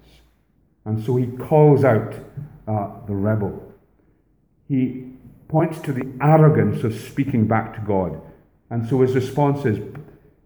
And 0.85 1.03
so 1.03 1.15
he 1.15 1.27
calls 1.27 1.83
out 1.83 2.13
uh, 2.67 2.89
the 3.07 3.15
rebel. 3.15 3.61
He 4.67 5.11
points 5.47 5.79
to 5.81 5.93
the 5.93 6.11
arrogance 6.21 6.83
of 6.83 6.93
speaking 6.99 7.47
back 7.47 7.75
to 7.75 7.81
God. 7.81 8.21
And 8.69 8.87
so 8.87 9.01
his 9.01 9.15
response 9.15 9.65
is, 9.65 9.79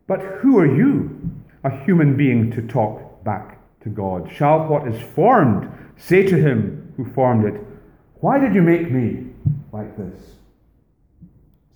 But 0.07 0.21
who 0.21 0.59
are 0.59 0.65
you, 0.65 1.31
a 1.63 1.83
human 1.83 2.15
being, 2.15 2.51
to 2.51 2.61
talk 2.61 3.23
back 3.23 3.59
to 3.81 3.89
God? 3.89 4.31
Shall 4.31 4.67
what 4.67 4.87
is 4.87 5.01
formed 5.13 5.69
say 5.97 6.23
to 6.23 6.37
him 6.37 6.93
who 6.97 7.05
formed 7.13 7.45
it, 7.45 7.61
Why 8.21 8.39
did 8.39 8.55
you 8.55 8.61
make 8.61 8.91
me 8.91 9.27
like 9.71 9.97
this? 9.97 10.35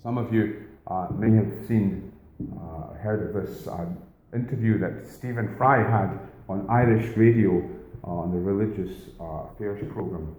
Some 0.02 0.18
of 0.18 0.32
you 0.32 0.64
uh, 0.86 1.08
may 1.16 1.34
have 1.36 1.66
seen, 1.66 2.12
uh, 2.56 2.94
heard 2.94 3.34
of 3.34 3.46
this 3.46 3.66
uh, 3.66 3.86
interview 4.34 4.78
that 4.78 5.06
Stephen 5.06 5.54
Fry 5.56 5.78
had 5.78 6.18
on 6.48 6.66
Irish 6.68 7.16
radio 7.16 7.62
uh, 8.02 8.10
on 8.10 8.32
the 8.32 8.38
religious 8.38 9.08
uh, 9.20 9.48
affairs 9.52 9.82
program 9.92 10.36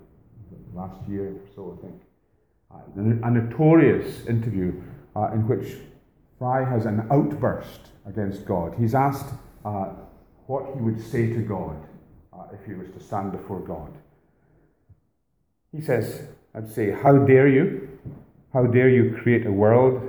last 0.73 0.97
year 1.08 1.29
or 1.29 1.47
so, 1.55 1.77
I 1.77 1.81
think. 1.81 2.01
Uh, 2.71 3.27
a 3.27 3.31
notorious 3.31 4.25
interview 4.27 4.73
in 5.34 5.47
which 5.47 5.77
Fry 6.39 6.63
has 6.69 6.85
an 6.85 7.07
outburst 7.11 7.91
against 8.05 8.45
God. 8.45 8.75
He's 8.77 8.93
asked 8.93 9.33
uh, 9.63 9.91
what 10.47 10.75
he 10.75 10.81
would 10.81 11.01
say 11.01 11.33
to 11.33 11.41
God 11.41 11.77
uh, 12.33 12.43
if 12.53 12.65
he 12.65 12.73
was 12.73 12.89
to 12.89 12.99
stand 12.99 13.31
before 13.31 13.59
God. 13.59 13.93
He 15.71 15.81
says, 15.81 16.23
I'd 16.53 16.71
say, 16.71 16.91
How 16.91 17.17
dare 17.17 17.47
you? 17.47 17.89
How 18.53 18.65
dare 18.65 18.89
you 18.89 19.17
create 19.21 19.45
a 19.45 19.51
world 19.51 20.01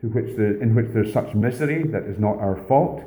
to 0.00 0.08
which 0.08 0.36
the, 0.36 0.60
in 0.60 0.74
which 0.74 0.86
there's 0.92 1.12
such 1.12 1.34
misery 1.34 1.84
that 1.84 2.04
is 2.04 2.18
not 2.18 2.38
our 2.38 2.56
fault? 2.68 3.02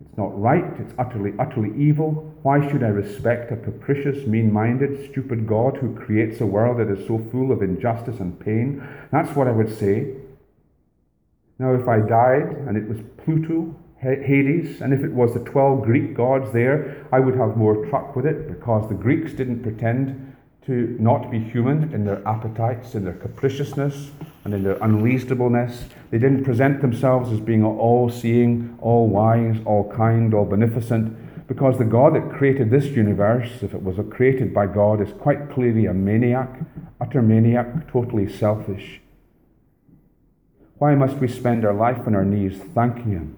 It's 0.00 0.18
not 0.18 0.38
right. 0.40 0.64
It's 0.80 0.92
utterly, 0.98 1.32
utterly 1.38 1.72
evil. 1.76 2.32
Why 2.42 2.68
should 2.68 2.82
I 2.82 2.88
respect 2.88 3.52
a 3.52 3.56
capricious, 3.56 4.26
mean 4.26 4.52
minded, 4.52 5.10
stupid 5.10 5.46
God 5.46 5.76
who 5.76 5.94
creates 5.94 6.40
a 6.40 6.46
world 6.46 6.78
that 6.78 6.90
is 6.90 7.06
so 7.06 7.18
full 7.30 7.52
of 7.52 7.62
injustice 7.62 8.20
and 8.20 8.38
pain? 8.38 8.86
That's 9.12 9.34
what 9.36 9.48
I 9.48 9.52
would 9.52 9.76
say. 9.78 10.14
Now, 11.58 11.72
if 11.74 11.86
I 11.86 12.00
died 12.00 12.56
and 12.66 12.76
it 12.76 12.88
was 12.88 12.98
Pluto, 13.24 13.76
Hades, 13.98 14.82
and 14.82 14.92
if 14.92 15.02
it 15.02 15.12
was 15.12 15.32
the 15.32 15.40
12 15.40 15.82
Greek 15.82 16.14
gods 16.14 16.52
there, 16.52 17.06
I 17.10 17.20
would 17.20 17.36
have 17.36 17.56
more 17.56 17.86
truck 17.86 18.14
with 18.16 18.26
it 18.26 18.48
because 18.48 18.88
the 18.88 18.94
Greeks 18.94 19.32
didn't 19.32 19.62
pretend 19.62 20.36
to 20.66 20.96
not 20.98 21.30
be 21.30 21.38
human 21.38 21.92
in 21.94 22.04
their 22.04 22.26
appetites, 22.26 22.94
in 22.94 23.04
their 23.04 23.14
capriciousness, 23.14 24.10
and 24.44 24.52
in 24.52 24.62
their 24.62 24.78
unreasonableness. 24.82 25.84
They 26.10 26.18
didn't 26.18 26.44
present 26.44 26.80
themselves 26.80 27.30
as 27.30 27.40
being 27.40 27.64
all 27.64 28.10
seeing, 28.10 28.76
all 28.80 29.08
wise, 29.08 29.56
all 29.64 29.92
kind, 29.92 30.34
all 30.34 30.46
beneficent, 30.46 31.46
because 31.46 31.78
the 31.78 31.84
God 31.84 32.14
that 32.14 32.30
created 32.30 32.70
this 32.70 32.86
universe, 32.86 33.62
if 33.62 33.74
it 33.74 33.82
was 33.82 33.96
created 34.10 34.54
by 34.54 34.66
God, 34.66 35.00
is 35.00 35.12
quite 35.12 35.50
clearly 35.50 35.86
a 35.86 35.94
maniac, 35.94 36.58
utter 37.00 37.22
maniac, 37.22 37.90
totally 37.90 38.28
selfish. 38.28 39.00
Why 40.78 40.94
must 40.94 41.16
we 41.16 41.28
spend 41.28 41.64
our 41.64 41.72
life 41.74 42.06
on 42.06 42.14
our 42.14 42.24
knees 42.24 42.60
thanking 42.74 43.12
Him? 43.12 43.36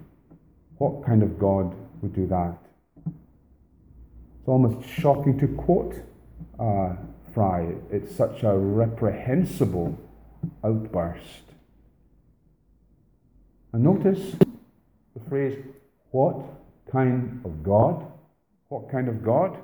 What 0.77 1.05
kind 1.05 1.23
of 1.23 1.39
God 1.39 1.75
would 2.01 2.15
do 2.15 2.27
that? 2.27 2.57
It's 3.05 4.47
almost 4.47 4.87
shocking 4.89 5.39
to 5.39 5.47
quote 5.47 5.95
uh, 6.59 6.95
Fry. 7.33 7.75
It's 7.91 8.15
such 8.15 8.43
a 8.43 8.57
reprehensible 8.57 9.97
outburst. 10.63 11.43
And 13.73 13.83
notice 13.83 14.35
the 15.13 15.29
phrase, 15.29 15.57
what 16.11 16.37
kind 16.91 17.41
of 17.45 17.63
God? 17.63 18.11
What 18.69 18.89
kind 18.91 19.07
of 19.07 19.23
God? 19.23 19.57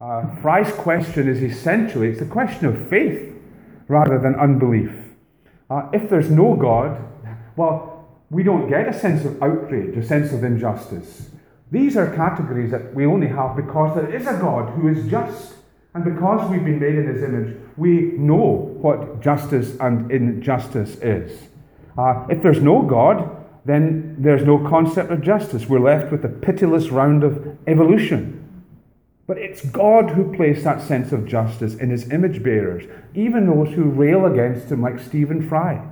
Uh, 0.00 0.36
Fry's 0.42 0.72
question 0.72 1.28
is 1.28 1.42
essentially, 1.42 2.08
it's 2.08 2.20
a 2.20 2.26
question 2.26 2.66
of 2.66 2.88
faith 2.88 3.32
rather 3.88 4.18
than 4.18 4.34
unbelief. 4.34 5.03
Uh, 5.70 5.88
if 5.92 6.08
there's 6.10 6.30
no 6.30 6.54
God, 6.54 7.00
well, 7.56 8.08
we 8.30 8.42
don't 8.42 8.68
get 8.68 8.88
a 8.88 8.92
sense 8.92 9.24
of 9.24 9.42
outrage, 9.42 9.96
a 9.96 10.04
sense 10.04 10.32
of 10.32 10.44
injustice. 10.44 11.30
These 11.70 11.96
are 11.96 12.14
categories 12.14 12.70
that 12.70 12.94
we 12.94 13.06
only 13.06 13.28
have 13.28 13.56
because 13.56 13.94
there 13.96 14.14
is 14.14 14.26
a 14.26 14.34
God 14.34 14.70
who 14.74 14.88
is 14.88 15.08
just 15.10 15.54
and 15.94 16.02
because 16.02 16.50
we've 16.50 16.64
been 16.64 16.80
made 16.80 16.96
in 16.96 17.06
his 17.06 17.22
image, 17.22 17.56
we 17.76 18.14
know 18.18 18.76
what 18.80 19.20
justice 19.20 19.76
and 19.78 20.10
injustice 20.10 20.96
is. 20.96 21.40
Uh, 21.96 22.26
if 22.28 22.42
there's 22.42 22.60
no 22.60 22.82
God, 22.82 23.30
then 23.64 24.16
there's 24.18 24.44
no 24.44 24.58
concept 24.68 25.12
of 25.12 25.22
justice. 25.22 25.66
We're 25.66 25.78
left 25.78 26.10
with 26.10 26.24
a 26.24 26.28
pitiless 26.28 26.88
round 26.88 27.22
of 27.22 27.56
evolution. 27.68 28.43
But 29.26 29.38
it's 29.38 29.64
God 29.64 30.10
who 30.10 30.34
placed 30.34 30.64
that 30.64 30.82
sense 30.82 31.12
of 31.12 31.26
justice 31.26 31.74
in 31.74 31.90
his 31.90 32.10
image 32.10 32.42
bearers, 32.42 32.84
even 33.14 33.46
those 33.46 33.74
who 33.74 33.84
rail 33.84 34.26
against 34.26 34.70
him, 34.70 34.82
like 34.82 34.98
Stephen 34.98 35.48
Fry. 35.48 35.82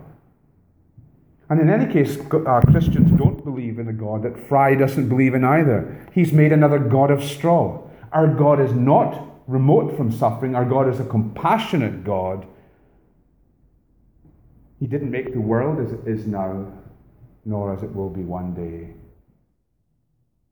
And 1.49 1.61
in 1.61 1.71
any 1.71 1.91
case, 1.91 2.19
uh, 2.19 2.61
Christians 2.71 3.11
don't 3.19 3.45
believe 3.45 3.79
in 3.79 3.89
a 3.89 3.93
God 3.93 4.23
that 4.23 4.49
Fry 4.49 4.75
doesn't 4.75 5.09
believe 5.09 5.35
in 5.35 5.45
either. 5.45 6.09
He's 6.13 6.33
made 6.33 6.53
another 6.53 6.79
God 6.79 7.11
of 7.11 7.23
straw. 7.23 7.89
Our 8.13 8.27
God 8.27 8.61
is 8.61 8.73
not 8.73 9.29
remote 9.47 9.97
from 9.97 10.13
suffering. 10.13 10.55
Our 10.55 10.65
God 10.65 10.89
is 10.89 11.01
a 11.01 11.05
compassionate 11.05 12.05
God. 12.05 12.47
He 14.79 14.87
didn't 14.87 15.11
make 15.11 15.33
the 15.33 15.41
world 15.41 15.79
as 15.79 15.93
it 15.93 16.01
is 16.07 16.27
now, 16.27 16.73
nor 17.45 17.75
as 17.75 17.83
it 17.83 17.95
will 17.95 18.11
be 18.11 18.23
one 18.23 18.55
day. 18.55 18.95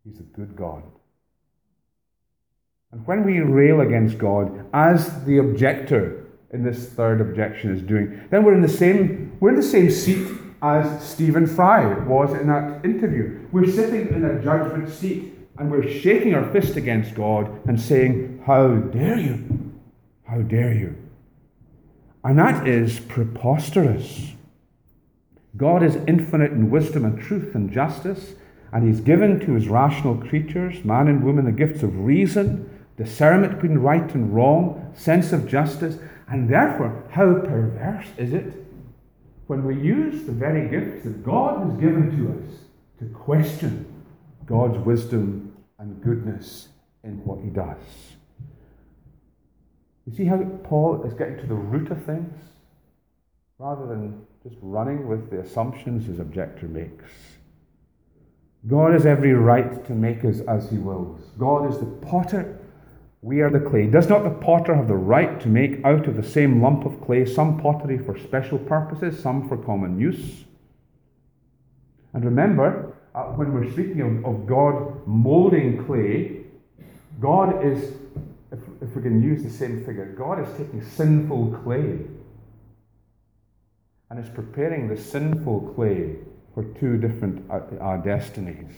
He's 0.04 0.20
a 0.20 0.22
good 0.22 0.56
God. 0.56 0.82
And 2.92 3.06
when 3.06 3.24
we 3.24 3.38
rail 3.38 3.80
against 3.80 4.18
God, 4.18 4.66
as 4.72 5.24
the 5.24 5.38
objector 5.38 6.26
in 6.52 6.64
this 6.64 6.88
third 6.88 7.20
objection 7.20 7.74
is 7.74 7.82
doing, 7.82 8.20
then 8.30 8.42
we're 8.42 8.54
in 8.54 8.62
the 8.62 8.68
same, 8.68 9.36
we're 9.38 9.50
in 9.50 9.56
the 9.56 9.62
same 9.62 9.90
seat 9.90 10.26
as 10.62 11.02
Stephen 11.02 11.46
Fry 11.46 11.86
was 12.04 12.32
in 12.38 12.48
that 12.48 12.84
interview. 12.84 13.46
We're 13.52 13.70
sitting 13.70 14.08
in 14.08 14.24
a 14.24 14.42
judgment 14.42 14.88
seat 14.88 15.32
and 15.56 15.70
we're 15.70 15.88
shaking 15.88 16.34
our 16.34 16.50
fist 16.52 16.76
against 16.76 17.14
God 17.14 17.48
and 17.68 17.80
saying, 17.80 18.42
How 18.46 18.74
dare 18.76 19.18
you? 19.18 19.72
How 20.24 20.42
dare 20.42 20.74
you? 20.74 20.96
And 22.24 22.38
that 22.38 22.66
is 22.66 22.98
preposterous. 23.00 24.32
God 25.56 25.82
is 25.82 25.96
infinite 26.06 26.52
in 26.52 26.70
wisdom 26.70 27.04
and 27.04 27.20
truth 27.20 27.54
and 27.54 27.72
justice, 27.72 28.34
and 28.72 28.86
He's 28.86 29.00
given 29.00 29.40
to 29.40 29.52
His 29.52 29.68
rational 29.68 30.16
creatures, 30.16 30.84
man 30.84 31.08
and 31.08 31.24
woman, 31.24 31.44
the 31.44 31.52
gifts 31.52 31.82
of 31.82 31.98
reason, 31.98 32.68
discernment 33.02 33.54
between 33.54 33.78
right 33.78 34.14
and 34.14 34.34
wrong, 34.34 34.92
sense 34.94 35.32
of 35.32 35.48
justice, 35.48 35.98
and 36.28 36.48
therefore, 36.48 37.04
how 37.10 37.34
perverse 37.40 38.06
is 38.18 38.32
it 38.32 38.52
when 39.46 39.64
we 39.64 39.74
use 39.74 40.24
the 40.24 40.32
very 40.32 40.68
gifts 40.68 41.04
that 41.04 41.24
God 41.24 41.64
has 41.64 41.80
given 41.80 42.16
to 42.16 42.44
us 42.44 42.60
to 42.98 43.06
question 43.06 43.86
God's 44.46 44.78
wisdom 44.78 45.56
and 45.78 46.02
goodness 46.02 46.68
in 47.02 47.24
what 47.24 47.40
He 47.42 47.50
does? 47.50 47.78
You 50.06 50.14
see 50.14 50.24
how 50.24 50.42
Paul 50.64 51.02
is 51.04 51.14
getting 51.14 51.38
to 51.38 51.46
the 51.46 51.54
root 51.54 51.90
of 51.90 52.04
things 52.04 52.34
rather 53.58 53.86
than 53.86 54.26
just 54.42 54.56
running 54.62 55.06
with 55.06 55.30
the 55.30 55.40
assumptions 55.40 56.06
his 56.06 56.18
objector 56.18 56.66
makes. 56.66 57.04
God 58.66 58.92
has 58.92 59.06
every 59.06 59.32
right 59.32 59.84
to 59.86 59.92
make 59.92 60.24
us 60.24 60.40
as 60.40 60.70
he 60.70 60.78
wills. 60.78 61.20
God 61.38 61.70
is 61.70 61.78
the 61.78 61.86
potter, 61.86 62.58
we 63.22 63.40
are 63.40 63.50
the 63.50 63.60
clay. 63.60 63.86
Does 63.86 64.08
not 64.08 64.24
the 64.24 64.30
potter 64.30 64.74
have 64.74 64.88
the 64.88 64.94
right 64.94 65.40
to 65.40 65.48
make 65.48 65.84
out 65.84 66.06
of 66.06 66.16
the 66.16 66.22
same 66.22 66.62
lump 66.62 66.86
of 66.86 67.00
clay 67.02 67.24
some 67.26 67.60
pottery 67.60 67.98
for 67.98 68.18
special 68.18 68.58
purposes, 68.58 69.22
some 69.22 69.48
for 69.48 69.58
common 69.58 69.98
use? 70.00 70.44
And 72.14 72.24
remember, 72.24 72.96
uh, 73.14 73.24
when 73.24 73.52
we're 73.52 73.70
speaking 73.70 74.00
of, 74.00 74.24
of 74.24 74.46
God 74.46 75.06
molding 75.06 75.84
clay, 75.84 76.44
God 77.20 77.64
is, 77.64 77.92
if, 78.52 78.60
if 78.80 78.96
we 78.96 79.02
can 79.02 79.22
use 79.22 79.42
the 79.42 79.50
same 79.50 79.84
figure, 79.84 80.14
God 80.16 80.40
is 80.40 80.48
taking 80.56 80.82
sinful 80.82 81.60
clay 81.62 81.98
and 84.08 84.18
is 84.18 84.30
preparing 84.30 84.88
the 84.88 84.96
sinful 84.96 85.72
clay 85.74 86.16
for 86.54 86.64
two 86.80 86.96
different 86.96 87.48
uh, 87.50 87.60
uh, 87.80 87.96
destinies. 87.98 88.74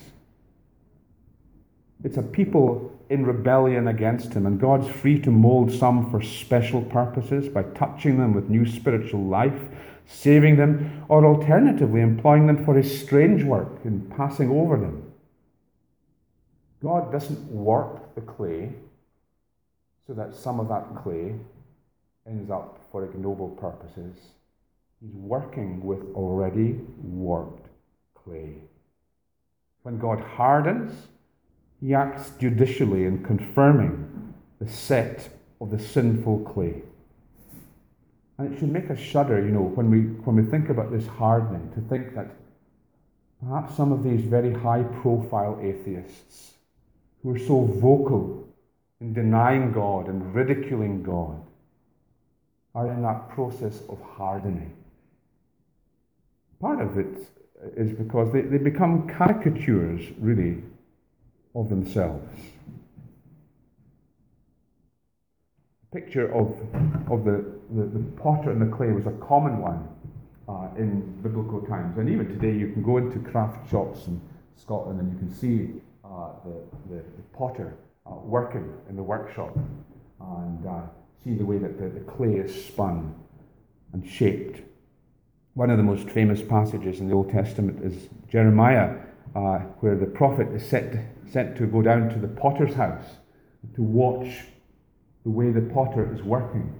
It's 2.04 2.16
a 2.16 2.22
people 2.22 2.92
in 3.08 3.26
rebellion 3.26 3.88
against 3.88 4.32
Him, 4.32 4.46
and 4.46 4.60
God's 4.60 4.88
free 4.88 5.20
to 5.20 5.30
mold 5.30 5.72
some 5.72 6.10
for 6.10 6.22
special 6.22 6.82
purposes 6.82 7.48
by 7.48 7.62
touching 7.62 8.18
them 8.18 8.34
with 8.34 8.48
new 8.48 8.66
spiritual 8.66 9.24
life, 9.24 9.68
saving 10.06 10.56
them, 10.56 11.04
or 11.08 11.24
alternatively 11.24 12.00
employing 12.00 12.46
them 12.46 12.64
for 12.64 12.74
His 12.74 13.00
strange 13.02 13.44
work 13.44 13.68
in 13.84 14.00
passing 14.16 14.50
over 14.50 14.76
them. 14.76 15.12
God 16.82 17.12
doesn't 17.12 17.38
warp 17.50 18.14
the 18.14 18.22
clay 18.22 18.72
so 20.06 20.14
that 20.14 20.34
some 20.34 20.58
of 20.58 20.68
that 20.68 20.96
clay 21.02 21.34
ends 22.26 22.50
up 22.50 22.80
for 22.90 23.04
ignoble 23.04 23.50
purposes. 23.50 24.16
He's 25.00 25.14
working 25.14 25.84
with 25.84 26.00
already 26.14 26.80
warped 27.02 27.68
clay. 28.14 28.54
When 29.82 29.98
God 29.98 30.20
hardens, 30.20 31.08
he 31.83 31.95
acts 31.95 32.31
judicially 32.38 33.07
in 33.07 33.25
confirming 33.25 34.35
the 34.61 34.68
set 34.68 35.29
of 35.61 35.71
the 35.71 35.79
sinful 35.79 36.38
clay. 36.40 36.83
And 38.38 38.53
it 38.53 38.59
should 38.59 38.71
make 38.71 38.90
us 38.90 38.99
shudder, 38.99 39.45
you 39.45 39.51
know, 39.51 39.62
when 39.62 39.90
we, 39.90 40.03
when 40.25 40.37
we 40.37 40.49
think 40.49 40.68
about 40.68 40.92
this 40.92 41.07
hardening, 41.07 41.71
to 41.75 41.81
think 41.88 42.14
that 42.14 42.31
perhaps 43.45 43.77
some 43.77 43.90
of 43.90 44.05
these 44.05 44.21
very 44.23 44.53
high 44.53 44.85
profile 44.85 45.59
atheists 45.61 46.55
who 47.23 47.35
are 47.35 47.38
so 47.38 47.64
vocal 47.64 48.49
in 49.01 49.12
denying 49.12 49.73
God 49.73 50.07
and 50.07 50.35
ridiculing 50.35 51.03
God 51.03 51.40
are 52.75 52.90
in 52.92 53.03
that 53.03 53.29
process 53.29 53.81
of 53.88 54.01
hardening. 54.01 54.73
Part 56.61 56.81
of 56.81 56.97
it 56.97 57.29
is 57.77 57.92
because 57.92 58.33
they, 58.33 58.42
they 58.42 58.59
become 58.59 59.09
caricatures, 59.09 60.01
really, 60.18 60.62
of 61.54 61.68
themselves. 61.68 62.24
The 65.90 66.00
picture 66.00 66.32
of, 66.32 66.56
of 67.10 67.24
the, 67.24 67.44
the, 67.70 67.86
the 67.86 68.04
potter 68.16 68.50
and 68.50 68.62
the 68.62 68.74
clay 68.74 68.90
was 68.92 69.06
a 69.06 69.12
common 69.26 69.58
one 69.58 69.88
uh, 70.48 70.68
in 70.78 71.00
biblical 71.22 71.60
times. 71.60 71.98
And 71.98 72.08
even 72.08 72.28
today, 72.28 72.56
you 72.56 72.72
can 72.72 72.82
go 72.82 72.96
into 72.96 73.18
craft 73.18 73.70
shops 73.70 74.06
in 74.06 74.20
Scotland 74.56 75.00
and 75.00 75.12
you 75.12 75.18
can 75.18 75.34
see 75.34 75.80
uh, 76.04 76.30
the, 76.44 76.94
the, 76.94 77.02
the, 77.02 77.22
potter 77.34 77.74
uh, 78.06 78.14
working 78.14 78.72
in 78.88 78.96
the 78.96 79.02
workshop 79.02 79.54
and 80.20 80.66
uh, 80.66 80.80
see 81.22 81.34
the 81.34 81.44
way 81.44 81.58
that 81.58 81.78
the, 81.78 81.88
the 81.88 82.00
clay 82.00 82.34
is 82.34 82.66
spun 82.66 83.14
and 83.92 84.08
shaped 84.08 84.62
one 85.54 85.70
of 85.70 85.76
the 85.76 85.82
most 85.82 86.08
famous 86.08 86.40
passages 86.42 87.00
in 87.00 87.08
the 87.08 87.14
Old 87.14 87.30
Testament 87.30 87.84
is 87.84 88.08
Jeremiah, 88.30 88.96
uh, 89.35 89.59
where 89.81 89.97
the 89.97 90.07
prophet 90.07 90.49
is 90.49 90.66
set, 90.66 90.95
sent 91.31 91.57
to 91.57 91.66
go 91.66 91.83
down 91.83 92.09
to 92.11 92.18
the 92.18 92.29
potter's 92.29 92.75
house 92.75 93.07
to 93.75 93.83
watch 93.83 94.45
the 95.25 95.31
way 95.31 95.51
the 95.51 95.61
potter 95.61 96.12
is 96.14 96.23
working 96.23 96.73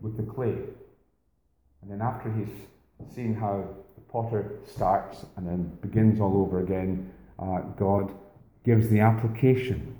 with 0.00 0.16
the 0.16 0.22
clay. 0.22 0.56
And 1.82 1.90
then, 1.90 2.00
after 2.02 2.32
he's 2.32 3.14
seen 3.14 3.34
how 3.34 3.64
the 3.94 4.00
potter 4.02 4.58
starts 4.66 5.24
and 5.36 5.46
then 5.46 5.78
begins 5.80 6.20
all 6.20 6.36
over 6.36 6.60
again, 6.60 7.12
uh, 7.38 7.60
God 7.78 8.12
gives 8.64 8.88
the 8.88 9.00
application. 9.00 9.98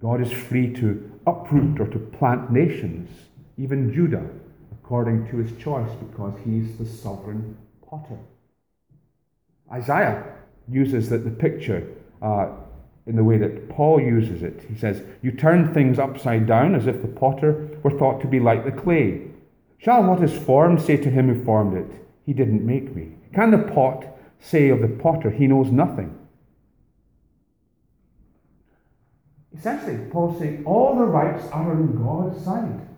God 0.00 0.20
is 0.20 0.32
free 0.32 0.72
to 0.74 1.10
uproot 1.26 1.80
or 1.80 1.86
to 1.86 1.98
plant 1.98 2.50
nations, 2.50 3.08
even 3.56 3.92
Judah 3.92 4.28
according 4.72 5.28
to 5.30 5.36
his 5.38 5.56
choice 5.62 5.90
because 6.00 6.34
he's 6.44 6.76
the 6.76 6.84
sovereign 6.84 7.56
potter. 7.88 8.18
Isaiah 9.72 10.24
uses 10.70 11.08
the, 11.08 11.18
the 11.18 11.30
picture 11.30 11.86
uh, 12.20 12.48
in 13.06 13.16
the 13.16 13.24
way 13.24 13.36
that 13.38 13.68
Paul 13.68 14.00
uses 14.00 14.42
it. 14.42 14.64
He 14.68 14.78
says, 14.78 15.02
You 15.22 15.32
turn 15.32 15.74
things 15.74 15.98
upside 15.98 16.46
down 16.46 16.74
as 16.74 16.86
if 16.86 17.02
the 17.02 17.08
potter 17.08 17.68
were 17.82 17.98
thought 17.98 18.20
to 18.20 18.28
be 18.28 18.40
like 18.40 18.64
the 18.64 18.72
clay. 18.72 19.22
Shall 19.78 20.04
what 20.04 20.22
is 20.22 20.32
formed 20.32 20.80
say 20.80 20.96
to 20.96 21.10
him 21.10 21.28
who 21.28 21.44
formed 21.44 21.76
it, 21.76 22.06
He 22.24 22.32
didn't 22.32 22.64
make 22.64 22.94
me? 22.94 23.14
Can 23.34 23.50
the 23.50 23.58
pot 23.58 24.06
say 24.38 24.68
of 24.68 24.80
the 24.80 24.88
potter, 24.88 25.30
He 25.30 25.46
knows 25.46 25.70
nothing? 25.70 26.16
Essentially, 29.56 29.98
Paul's 30.10 30.38
saying 30.38 30.64
all 30.64 30.96
the 30.96 31.04
rights 31.04 31.46
are 31.52 31.72
on 31.72 32.02
God's 32.02 32.44
side. 32.44 32.88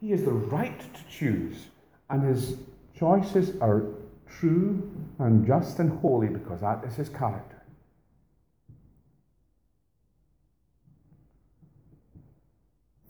He 0.00 0.10
has 0.10 0.24
the 0.24 0.32
right 0.32 0.80
to 0.80 1.00
choose, 1.10 1.66
and 2.08 2.22
his 2.22 2.56
choices 2.96 3.60
are 3.60 3.86
true 4.28 4.87
and 5.18 5.46
just 5.46 5.78
and 5.78 5.98
holy 6.00 6.28
because 6.28 6.60
that 6.60 6.84
is 6.84 6.94
his 6.96 7.08
character. 7.08 7.62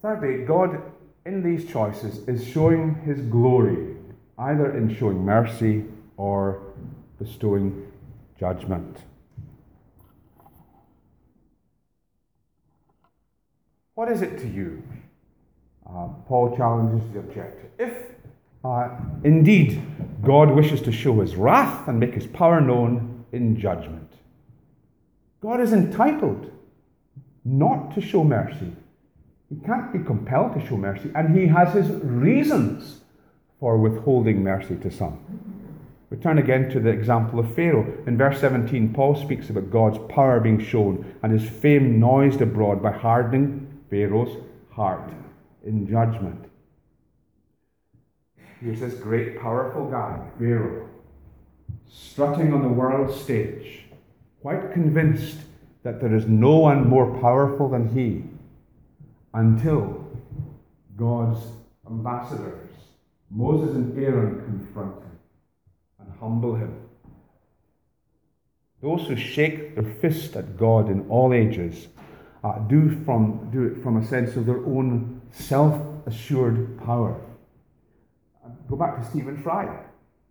Thirdly, 0.01 0.45
God 0.45 0.81
in 1.25 1.43
these 1.43 1.69
choices 1.69 2.27
is 2.27 2.47
showing 2.47 2.95
his 3.05 3.21
glory, 3.21 3.95
either 4.37 4.75
in 4.75 4.95
showing 4.95 5.25
mercy 5.25 5.85
or 6.17 6.73
bestowing 7.21 7.91
judgment. 8.39 8.97
What 13.95 14.09
is 14.09 14.21
it 14.21 14.39
to 14.39 14.47
you 14.47 14.81
uh, 15.89 16.07
Paul 16.27 16.55
challenges 16.55 17.09
the 17.13 17.19
objector. 17.19 17.69
If 17.79 17.93
uh, 18.63 18.89
indeed 19.23 19.81
God 20.21 20.51
wishes 20.51 20.81
to 20.81 20.91
show 20.91 21.21
his 21.21 21.35
wrath 21.35 21.87
and 21.87 21.99
make 21.99 22.13
his 22.13 22.27
power 22.27 22.59
known 22.59 23.25
in 23.31 23.59
judgment, 23.59 24.11
God 25.41 25.61
is 25.61 25.71
entitled 25.71 26.51
not 27.45 27.93
to 27.95 28.01
show 28.01 28.23
mercy. 28.23 28.73
He 29.49 29.55
can't 29.65 29.93
be 29.93 29.99
compelled 29.99 30.53
to 30.53 30.67
show 30.67 30.77
mercy, 30.77 31.09
and 31.15 31.35
he 31.37 31.47
has 31.47 31.73
his 31.73 31.89
reasons 32.03 33.01
for 33.59 33.77
withholding 33.77 34.43
mercy 34.43 34.75
to 34.77 34.91
some. 34.91 35.19
Return 36.09 36.39
again 36.39 36.69
to 36.71 36.79
the 36.79 36.89
example 36.89 37.39
of 37.39 37.53
Pharaoh. 37.55 37.85
In 38.07 38.17
verse 38.17 38.39
17, 38.39 38.93
Paul 38.93 39.15
speaks 39.15 39.49
about 39.49 39.69
God's 39.69 39.99
power 40.11 40.39
being 40.39 40.59
shown 40.59 41.05
and 41.21 41.31
his 41.31 41.47
fame 41.47 41.99
noised 41.99 42.41
abroad 42.41 42.81
by 42.81 42.91
hardening 42.91 43.67
Pharaoh's 43.89 44.35
heart 44.71 45.11
in 45.63 45.87
judgment. 45.87 46.48
Here's 48.61 48.81
this 48.81 48.95
great, 48.95 49.39
powerful 49.39 49.89
guy, 49.89 50.19
Pharaoh, 50.37 50.89
strutting 51.87 52.53
on 52.53 52.61
the 52.61 52.67
world 52.67 53.15
stage, 53.17 53.85
quite 54.41 54.73
convinced 54.73 55.37
that 55.83 56.01
there 56.01 56.13
is 56.13 56.25
no 56.27 56.57
one 56.57 56.89
more 56.89 57.17
powerful 57.21 57.69
than 57.69 57.87
he, 57.89 58.25
until 59.33 60.05
God's 60.97 61.39
ambassadors, 61.87 62.69
Moses 63.29 63.75
and 63.75 63.97
Aaron, 63.97 64.43
confront 64.43 64.95
him. 64.95 65.19
And 65.99 66.11
humble 66.19 66.55
him. 66.55 66.81
Those 68.81 69.07
who 69.07 69.15
shake 69.15 69.75
their 69.75 69.93
fist 70.01 70.35
at 70.35 70.57
God 70.57 70.89
in 70.89 71.07
all 71.09 71.33
ages 71.33 71.87
uh, 72.43 72.59
do, 72.59 73.03
from, 73.05 73.49
do 73.51 73.63
it 73.63 73.83
from 73.83 73.97
a 73.97 74.05
sense 74.05 74.35
of 74.35 74.45
their 74.45 74.65
own 74.65 75.21
self 75.31 75.81
assured 76.05 76.77
power. 76.83 77.19
Go 78.69 78.75
back 78.75 78.99
to 78.99 79.05
Stephen 79.09 79.35
Fry. 79.41 79.65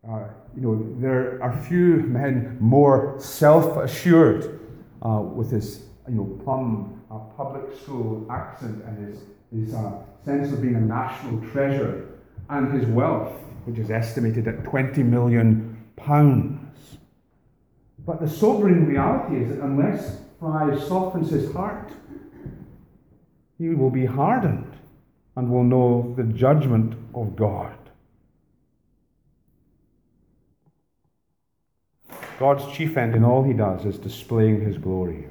Uh, 0.09 0.29
you 0.55 0.63
know, 0.63 0.95
there 1.01 1.43
are 1.43 1.61
few 1.65 1.97
men 2.05 2.57
more 2.61 3.17
self 3.19 3.77
assured 3.77 4.61
uh, 5.03 5.21
with 5.21 5.51
his 5.51 5.87
you 6.09 6.15
know, 6.15 6.41
plum 6.45 7.03
uh, 7.11 7.19
public 7.37 7.77
school 7.77 8.27
accent 8.31 8.83
and 8.85 9.09
his, 9.09 9.21
his 9.53 9.75
uh, 9.75 9.93
sense 10.25 10.53
of 10.53 10.63
being 10.63 10.77
a 10.77 10.81
national 10.81 11.41
treasure 11.51 12.21
and 12.49 12.73
his 12.73 12.87
wealth, 12.87 13.33
which 13.65 13.79
is 13.79 13.91
estimated 13.91 14.47
at 14.47 14.63
20 14.65 15.03
million 15.03 15.77
pounds. 15.97 16.99
But 18.07 18.21
the 18.21 18.29
sobering 18.29 18.87
reality 18.87 19.43
is 19.43 19.49
that 19.49 19.65
unless 19.65 20.21
Fry 20.39 20.79
softens 20.79 21.31
his 21.31 21.53
heart, 21.53 21.91
he 23.59 23.71
will 23.71 23.91
be 23.91 24.07
hardened 24.07 24.73
and 25.35 25.51
will 25.51 25.65
know 25.65 26.15
the 26.17 26.23
judgment 26.23 26.95
of 27.15 27.35
God. 27.35 27.78
God's 32.39 32.71
chief 32.77 32.97
end 32.97 33.17
in 33.17 33.25
all 33.25 33.43
he 33.43 33.53
does 33.53 33.85
is 33.85 33.99
displaying 33.99 34.61
his 34.61 34.79
glory. 34.79 35.27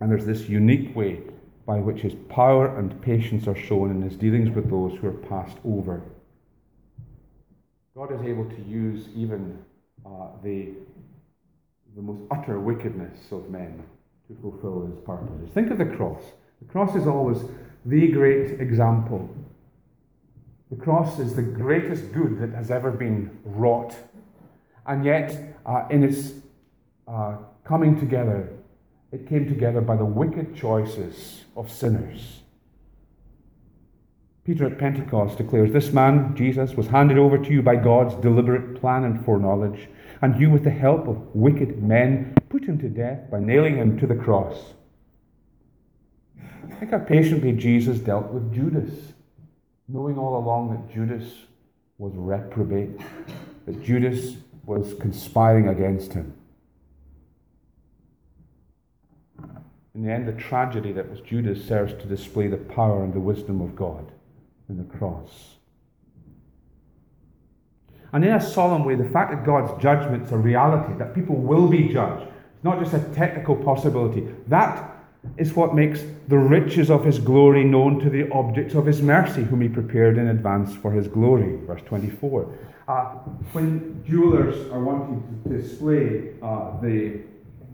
And 0.00 0.10
there's 0.10 0.24
this 0.24 0.48
unique 0.48 0.94
way 0.96 1.20
by 1.66 1.78
which 1.78 2.00
his 2.00 2.14
power 2.28 2.78
and 2.78 3.00
patience 3.02 3.46
are 3.46 3.56
shown 3.56 3.90
in 3.90 4.00
his 4.00 4.16
dealings 4.16 4.54
with 4.54 4.70
those 4.70 4.96
who 4.98 5.08
are 5.08 5.12
passed 5.12 5.58
over. 5.64 6.02
God 7.94 8.12
is 8.12 8.22
able 8.22 8.44
to 8.44 8.62
use 8.62 9.08
even 9.14 9.58
uh, 10.04 10.28
the 10.42 10.72
the 11.96 12.02
most 12.02 12.20
utter 12.30 12.60
wickedness 12.60 13.32
of 13.32 13.48
men 13.48 13.82
to 14.28 14.36
fulfill 14.42 14.86
his 14.86 14.94
purposes. 15.06 15.48
Think 15.54 15.70
of 15.70 15.78
the 15.78 15.86
cross. 15.86 16.22
The 16.60 16.70
cross 16.70 16.94
is 16.94 17.06
always 17.06 17.38
the 17.86 18.08
great 18.08 18.60
example. 18.60 19.34
The 20.70 20.76
cross 20.76 21.18
is 21.18 21.34
the 21.34 21.42
greatest 21.42 22.12
good 22.12 22.38
that 22.38 22.50
has 22.50 22.70
ever 22.70 22.90
been 22.90 23.38
wrought. 23.44 23.96
And 24.84 25.06
yet, 25.06 25.55
uh, 25.66 25.86
in 25.90 26.02
its 26.02 26.32
uh, 27.06 27.36
coming 27.64 27.98
together, 28.00 28.48
it 29.12 29.28
came 29.28 29.46
together 29.46 29.82
by 29.82 29.96
the 29.96 30.04
wicked 30.04 30.56
choices 30.56 31.44
of 31.56 31.70
sinners. 31.70 32.40
Peter 34.44 34.64
at 34.66 34.78
Pentecost 34.78 35.36
declares, 35.36 35.72
This 35.72 35.92
man, 35.92 36.34
Jesus, 36.36 36.74
was 36.74 36.86
handed 36.86 37.18
over 37.18 37.36
to 37.36 37.50
you 37.50 37.62
by 37.62 37.76
God's 37.76 38.14
deliberate 38.22 38.80
plan 38.80 39.04
and 39.04 39.24
foreknowledge 39.24 39.88
and 40.22 40.40
you, 40.40 40.50
with 40.50 40.64
the 40.64 40.70
help 40.70 41.08
of 41.08 41.34
wicked 41.34 41.82
men, 41.82 42.34
put 42.48 42.64
him 42.64 42.78
to 42.78 42.88
death 42.88 43.30
by 43.30 43.38
nailing 43.38 43.76
him 43.76 43.98
to 43.98 44.06
the 44.06 44.14
cross. 44.14 44.74
Think 46.78 46.90
how 46.90 46.98
patiently 46.98 47.52
Jesus 47.52 47.98
dealt 47.98 48.30
with 48.32 48.52
Judas, 48.54 49.12
knowing 49.88 50.18
all 50.18 50.38
along 50.38 50.70
that 50.70 50.94
Judas 50.94 51.24
was 51.98 52.12
reprobate, 52.14 53.00
that 53.66 53.82
Judas 53.82 54.36
was 54.66 54.94
conspiring 55.00 55.68
against 55.68 56.12
him. 56.12 56.34
In 59.94 60.02
the 60.02 60.12
end, 60.12 60.28
the 60.28 60.32
tragedy 60.32 60.92
that 60.92 61.08
was 61.08 61.20
Judas 61.20 61.64
serves 61.64 61.94
to 61.94 62.06
display 62.06 62.48
the 62.48 62.58
power 62.58 63.02
and 63.02 63.14
the 63.14 63.20
wisdom 63.20 63.62
of 63.62 63.74
God 63.74 64.12
in 64.68 64.76
the 64.76 64.84
cross. 64.84 65.54
And 68.12 68.24
in 68.24 68.32
a 68.32 68.40
solemn 68.40 68.84
way, 68.84 68.94
the 68.94 69.08
fact 69.08 69.30
that 69.30 69.46
God's 69.46 69.80
judgment's 69.82 70.32
a 70.32 70.36
reality, 70.36 70.92
that 70.98 71.14
people 71.14 71.36
will 71.36 71.68
be 71.68 71.88
judged, 71.88 72.26
it's 72.54 72.64
not 72.64 72.78
just 72.78 72.92
a 72.92 73.00
technical 73.14 73.56
possibility. 73.56 74.28
That 74.48 74.95
is 75.36 75.54
what 75.54 75.74
makes 75.74 76.02
the 76.28 76.38
riches 76.38 76.90
of 76.90 77.04
his 77.04 77.18
glory 77.18 77.64
known 77.64 78.00
to 78.00 78.10
the 78.10 78.30
objects 78.30 78.74
of 78.74 78.86
his 78.86 79.02
mercy, 79.02 79.42
whom 79.42 79.60
he 79.60 79.68
prepared 79.68 80.18
in 80.18 80.28
advance 80.28 80.74
for 80.74 80.92
his 80.92 81.08
glory. 81.08 81.58
Verse 81.66 81.82
24. 81.82 82.58
Uh, 82.88 83.04
when 83.52 84.02
jewelers 84.06 84.70
are 84.70 84.82
wanting 84.82 85.42
to 85.44 85.48
display 85.48 86.34
uh, 86.42 86.80
the, 86.80 87.20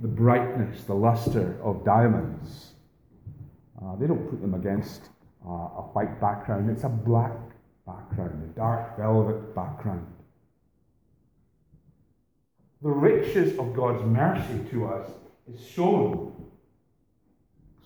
the 0.00 0.08
brightness, 0.08 0.84
the 0.84 0.94
luster 0.94 1.56
of 1.62 1.84
diamonds, 1.84 2.72
uh, 3.82 3.96
they 3.96 4.06
don't 4.06 4.28
put 4.30 4.40
them 4.40 4.54
against 4.54 5.08
uh, 5.46 5.50
a 5.50 5.90
white 5.92 6.20
background, 6.20 6.70
it's 6.70 6.84
a 6.84 6.88
black 6.88 7.36
background, 7.86 8.42
a 8.42 8.58
dark 8.58 8.96
velvet 8.96 9.54
background 9.54 10.06
the 12.82 12.90
riches 12.90 13.56
of 13.58 13.74
God's 13.74 14.04
mercy 14.04 14.58
to 14.70 14.86
us 14.86 15.08
is 15.52 15.64
shown 15.64 16.31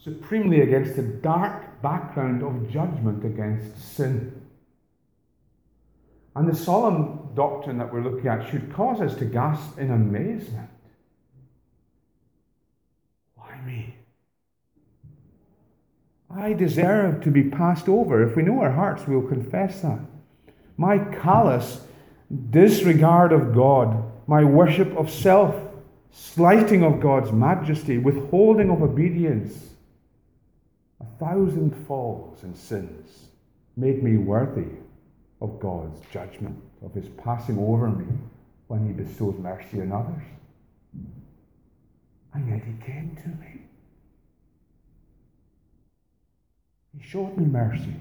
supremely 0.06 0.60
against 0.60 0.94
the 0.94 1.02
dark 1.02 1.82
background 1.82 2.40
of 2.40 2.70
judgment 2.70 3.24
against 3.24 3.96
sin. 3.96 4.40
And 6.36 6.48
the 6.48 6.54
solemn 6.54 7.30
doctrine 7.34 7.78
that 7.78 7.92
we're 7.92 8.04
looking 8.04 8.28
at 8.28 8.48
should 8.48 8.72
cause 8.72 9.00
us 9.00 9.16
to 9.16 9.24
gasp 9.24 9.80
in 9.80 9.90
amazement. 9.90 10.70
Why 13.34 13.60
me? 13.66 13.96
I 16.30 16.52
deserve 16.52 17.24
to 17.24 17.32
be 17.32 17.50
passed 17.50 17.88
over. 17.88 18.22
If 18.22 18.36
we 18.36 18.44
know 18.44 18.60
our 18.60 18.70
hearts, 18.70 19.08
we'll 19.08 19.22
confess 19.26 19.80
that. 19.80 19.98
My 20.76 20.98
callous 20.98 21.80
disregard 22.50 23.32
of 23.32 23.52
God 23.52 24.04
my 24.26 24.44
worship 24.44 24.96
of 24.96 25.10
self, 25.10 25.54
slighting 26.10 26.82
of 26.82 27.00
God's 27.00 27.32
majesty, 27.32 27.98
withholding 27.98 28.70
of 28.70 28.82
obedience. 28.82 29.75
A 31.00 31.04
thousand 31.18 31.72
falls 31.86 32.42
and 32.42 32.56
sins 32.56 33.28
made 33.76 34.02
me 34.02 34.16
worthy 34.16 34.68
of 35.40 35.60
God's 35.60 36.00
judgment, 36.10 36.58
of 36.82 36.94
his 36.94 37.08
passing 37.22 37.58
over 37.58 37.88
me 37.88 38.06
when 38.68 38.86
he 38.86 38.92
bestows 38.92 39.36
mercy 39.38 39.80
on 39.80 39.92
others. 39.92 40.22
And 42.32 42.48
yet 42.48 42.62
he 42.64 42.72
came 42.84 43.16
to 43.22 43.28
me. 43.28 43.62
He 46.96 47.06
showed 47.06 47.36
me 47.36 47.44
mercy. 47.44 47.96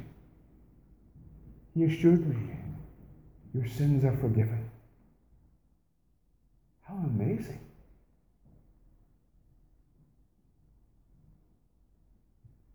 He 1.73 1.83
assured 1.83 2.25
me, 2.27 2.55
Your 3.53 3.67
sins 3.67 4.05
are 4.05 4.15
forgiven. 4.15 4.69
How 6.81 6.95
amazing. 6.95 7.64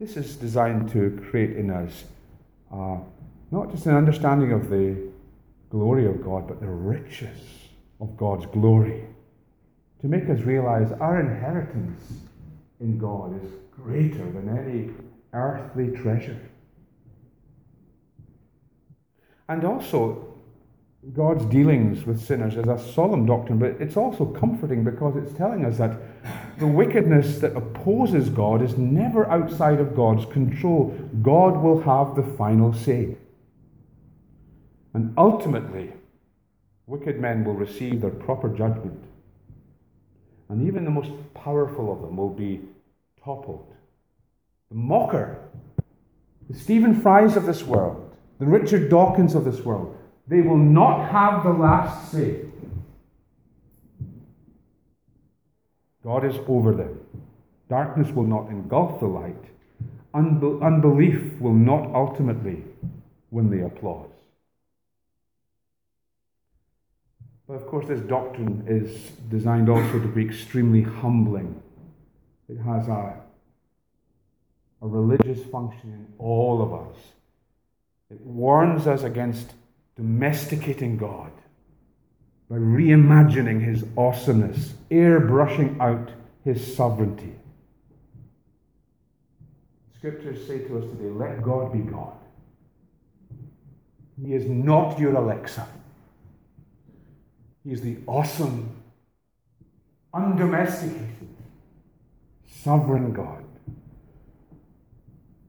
This 0.00 0.16
is 0.16 0.36
designed 0.36 0.90
to 0.92 1.20
create 1.30 1.58
in 1.58 1.70
us 1.70 2.04
uh, 2.72 2.96
not 3.50 3.70
just 3.70 3.84
an 3.84 3.94
understanding 3.94 4.50
of 4.50 4.70
the 4.70 4.96
glory 5.68 6.06
of 6.06 6.24
God, 6.24 6.48
but 6.48 6.58
the 6.58 6.66
riches 6.66 7.38
of 8.00 8.16
God's 8.16 8.46
glory. 8.46 9.04
To 10.00 10.08
make 10.08 10.30
us 10.30 10.40
realize 10.40 10.90
our 10.92 11.20
inheritance 11.20 12.02
in 12.80 12.96
God 12.96 13.44
is 13.44 13.50
greater 13.70 14.24
than 14.30 14.48
any 14.56 14.90
earthly 15.34 15.94
treasure. 15.94 16.40
And 19.50 19.64
also, 19.64 20.32
God's 21.12 21.44
dealings 21.44 22.06
with 22.06 22.24
sinners 22.24 22.56
is 22.56 22.68
a 22.68 22.78
solemn 22.94 23.26
doctrine, 23.26 23.58
but 23.58 23.72
it's 23.80 23.98
also 23.98 24.24
comforting 24.24 24.82
because 24.82 25.16
it's 25.16 25.36
telling 25.36 25.66
us 25.66 25.76
that 25.76 26.00
the 26.60 26.66
wickedness 26.66 27.38
that 27.38 27.56
opposes 27.56 28.28
God 28.28 28.62
is 28.62 28.76
never 28.76 29.28
outside 29.28 29.80
of 29.80 29.96
God's 29.96 30.26
control. 30.26 30.96
God 31.22 31.56
will 31.62 31.80
have 31.82 32.14
the 32.14 32.36
final 32.36 32.72
say. 32.72 33.16
And 34.92 35.14
ultimately, 35.16 35.92
wicked 36.86 37.18
men 37.18 37.44
will 37.44 37.54
receive 37.54 38.00
their 38.00 38.10
proper 38.10 38.48
judgment. 38.48 39.02
And 40.48 40.66
even 40.66 40.84
the 40.84 40.90
most 40.90 41.10
powerful 41.32 41.92
of 41.92 42.02
them 42.02 42.16
will 42.16 42.34
be 42.34 42.60
toppled. 43.24 43.72
The 44.68 44.76
mocker, 44.76 45.38
the 46.48 46.58
Stephen 46.58 47.00
Fries 47.00 47.36
of 47.36 47.46
this 47.46 47.62
world, 47.62 48.14
the 48.38 48.46
Richard 48.46 48.90
Dawkins 48.90 49.34
of 49.34 49.44
this 49.44 49.60
world, 49.60 49.96
they 50.26 50.40
will 50.40 50.58
not 50.58 51.10
have 51.10 51.44
the 51.44 51.52
last 51.52 52.10
say. 52.12 52.40
God 56.04 56.24
is 56.24 56.36
over 56.48 56.74
them. 56.74 57.00
Darkness 57.68 58.10
will 58.10 58.24
not 58.26 58.48
engulf 58.48 59.00
the 59.00 59.06
light. 59.06 59.44
unbelief 60.14 61.40
will 61.40 61.54
not 61.54 61.94
ultimately 61.94 62.64
win 63.30 63.50
the 63.50 63.64
applause. 63.66 64.10
But 67.46 67.54
of 67.54 67.66
course, 67.66 67.86
this 67.86 68.00
doctrine 68.00 68.64
is 68.66 69.10
designed 69.28 69.68
also 69.68 69.98
to 69.98 70.08
be 70.08 70.24
extremely 70.24 70.82
humbling. 70.82 71.60
It 72.48 72.58
has 72.58 72.88
a, 72.88 73.14
a 74.82 74.86
religious 74.86 75.44
function 75.46 75.92
in 75.92 76.06
all 76.18 76.62
of 76.62 76.72
us. 76.72 76.96
It 78.10 78.20
warns 78.20 78.86
us 78.86 79.02
against 79.02 79.52
domesticating 79.96 80.96
God. 80.96 81.32
By 82.50 82.56
reimagining 82.56 83.64
his 83.64 83.84
awesomeness, 83.96 84.74
airbrushing 84.90 85.78
out 85.80 86.10
his 86.44 86.76
sovereignty. 86.76 87.32
Scriptures 89.96 90.44
say 90.48 90.58
to 90.66 90.78
us 90.78 90.84
today 90.90 91.10
let 91.10 91.42
God 91.42 91.72
be 91.72 91.78
God. 91.78 92.14
He 94.20 94.34
is 94.34 94.46
not 94.46 94.98
your 94.98 95.14
Alexa. 95.14 95.66
He 97.62 97.72
is 97.72 97.82
the 97.82 97.98
awesome, 98.06 98.82
undomesticated, 100.12 101.28
sovereign 102.46 103.12
God. 103.12 103.44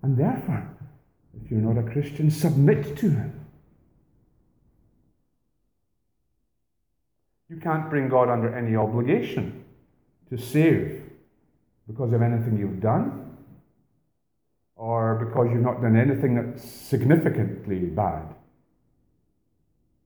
And 0.03 0.17
therefore, 0.17 0.67
if 1.41 1.49
you're 1.49 1.61
not 1.61 1.77
a 1.77 1.89
Christian, 1.89 2.29
submit 2.29 2.95
to 2.97 3.09
Him. 3.09 3.40
You 7.51 7.57
can't 7.57 7.89
bring 7.89 8.07
God 8.07 8.29
under 8.29 8.55
any 8.55 8.77
obligation 8.77 9.65
to 10.29 10.37
save 10.37 11.03
because 11.85 12.13
of 12.13 12.21
anything 12.21 12.57
you've 12.57 12.79
done 12.79 13.35
or 14.77 15.25
because 15.25 15.49
you've 15.51 15.61
not 15.61 15.81
done 15.81 15.97
anything 15.97 16.35
that's 16.35 16.63
significantly 16.63 17.79
bad. 17.79 18.23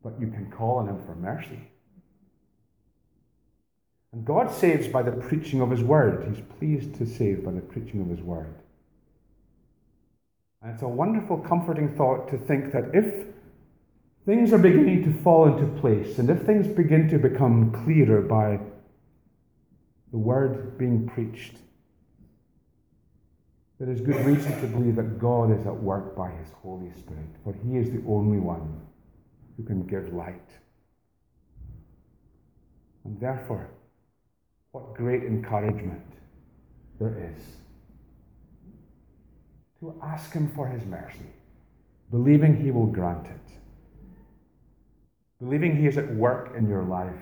But 0.03 0.19
you 0.19 0.25
can 0.25 0.51
call 0.51 0.79
on 0.79 0.89
Him 0.89 0.99
for 1.05 1.13
mercy. 1.13 1.59
And 4.11 4.25
God 4.25 4.51
saves 4.51 4.87
by 4.87 5.03
the 5.03 5.11
preaching 5.11 5.61
of 5.61 5.69
His 5.69 5.83
word. 5.83 6.25
He's 6.27 6.43
pleased 6.57 6.95
to 6.95 7.05
save 7.05 7.45
by 7.45 7.51
the 7.51 7.61
preaching 7.61 8.01
of 8.01 8.09
His 8.09 8.21
word. 8.21 8.55
And 10.63 10.73
it's 10.73 10.81
a 10.81 10.87
wonderful, 10.87 11.37
comforting 11.37 11.95
thought 11.95 12.27
to 12.29 12.39
think 12.39 12.71
that 12.71 12.85
if 12.95 13.34
things 14.25 14.51
are 14.51 14.57
beginning 14.57 15.03
to 15.03 15.21
fall 15.21 15.47
into 15.47 15.67
place, 15.79 16.17
and 16.17 16.29
if 16.29 16.41
things 16.41 16.67
begin 16.67 17.07
to 17.09 17.19
become 17.19 17.71
clearer 17.83 18.21
by 18.21 18.59
the 20.11 20.17
word 20.17 20.77
being 20.77 21.07
preached, 21.07 21.57
there 23.79 23.91
is 23.91 24.01
good 24.01 24.25
reason 24.25 24.59
to 24.61 24.67
believe 24.67 24.95
that 24.95 25.19
God 25.19 25.51
is 25.51 25.67
at 25.67 25.75
work 25.75 26.15
by 26.15 26.31
His 26.31 26.47
Holy 26.63 26.91
Spirit, 26.97 27.27
for 27.43 27.53
He 27.65 27.77
is 27.77 27.91
the 27.91 28.01
only 28.07 28.39
one 28.39 28.81
who 29.57 29.63
can 29.63 29.85
give 29.85 30.13
light. 30.13 30.49
And 33.03 33.19
therefore, 33.19 33.69
what 34.71 34.95
great 34.95 35.23
encouragement 35.23 36.01
there 36.99 37.31
is 37.35 37.43
to 39.81 39.93
ask 40.01 40.31
Him 40.31 40.51
for 40.55 40.67
His 40.67 40.85
mercy, 40.85 41.29
believing 42.09 42.55
He 42.55 42.71
will 42.71 42.87
grant 42.87 43.27
it 43.27 43.44
believing 45.39 45.75
He 45.75 45.87
is 45.87 45.97
at 45.97 46.13
work 46.15 46.53
in 46.57 46.67
your 46.67 46.83
life, 46.83 47.13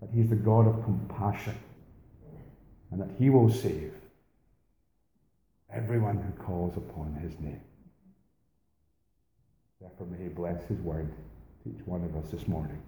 that 0.00 0.10
He 0.12 0.20
is 0.20 0.30
the 0.30 0.36
God 0.36 0.66
of 0.66 0.82
compassion, 0.84 1.56
and 2.90 3.00
that 3.00 3.10
He 3.18 3.30
will 3.30 3.50
save 3.50 3.92
everyone 5.72 6.16
who 6.16 6.42
calls 6.42 6.76
upon 6.76 7.14
His 7.14 7.38
name. 7.40 7.60
Therefore, 9.80 10.06
may 10.06 10.24
He 10.24 10.28
bless 10.28 10.62
His 10.64 10.78
word 10.80 11.12
to 11.62 11.70
each 11.70 11.86
one 11.86 12.04
of 12.04 12.16
us 12.16 12.30
this 12.30 12.46
morning. 12.46 12.80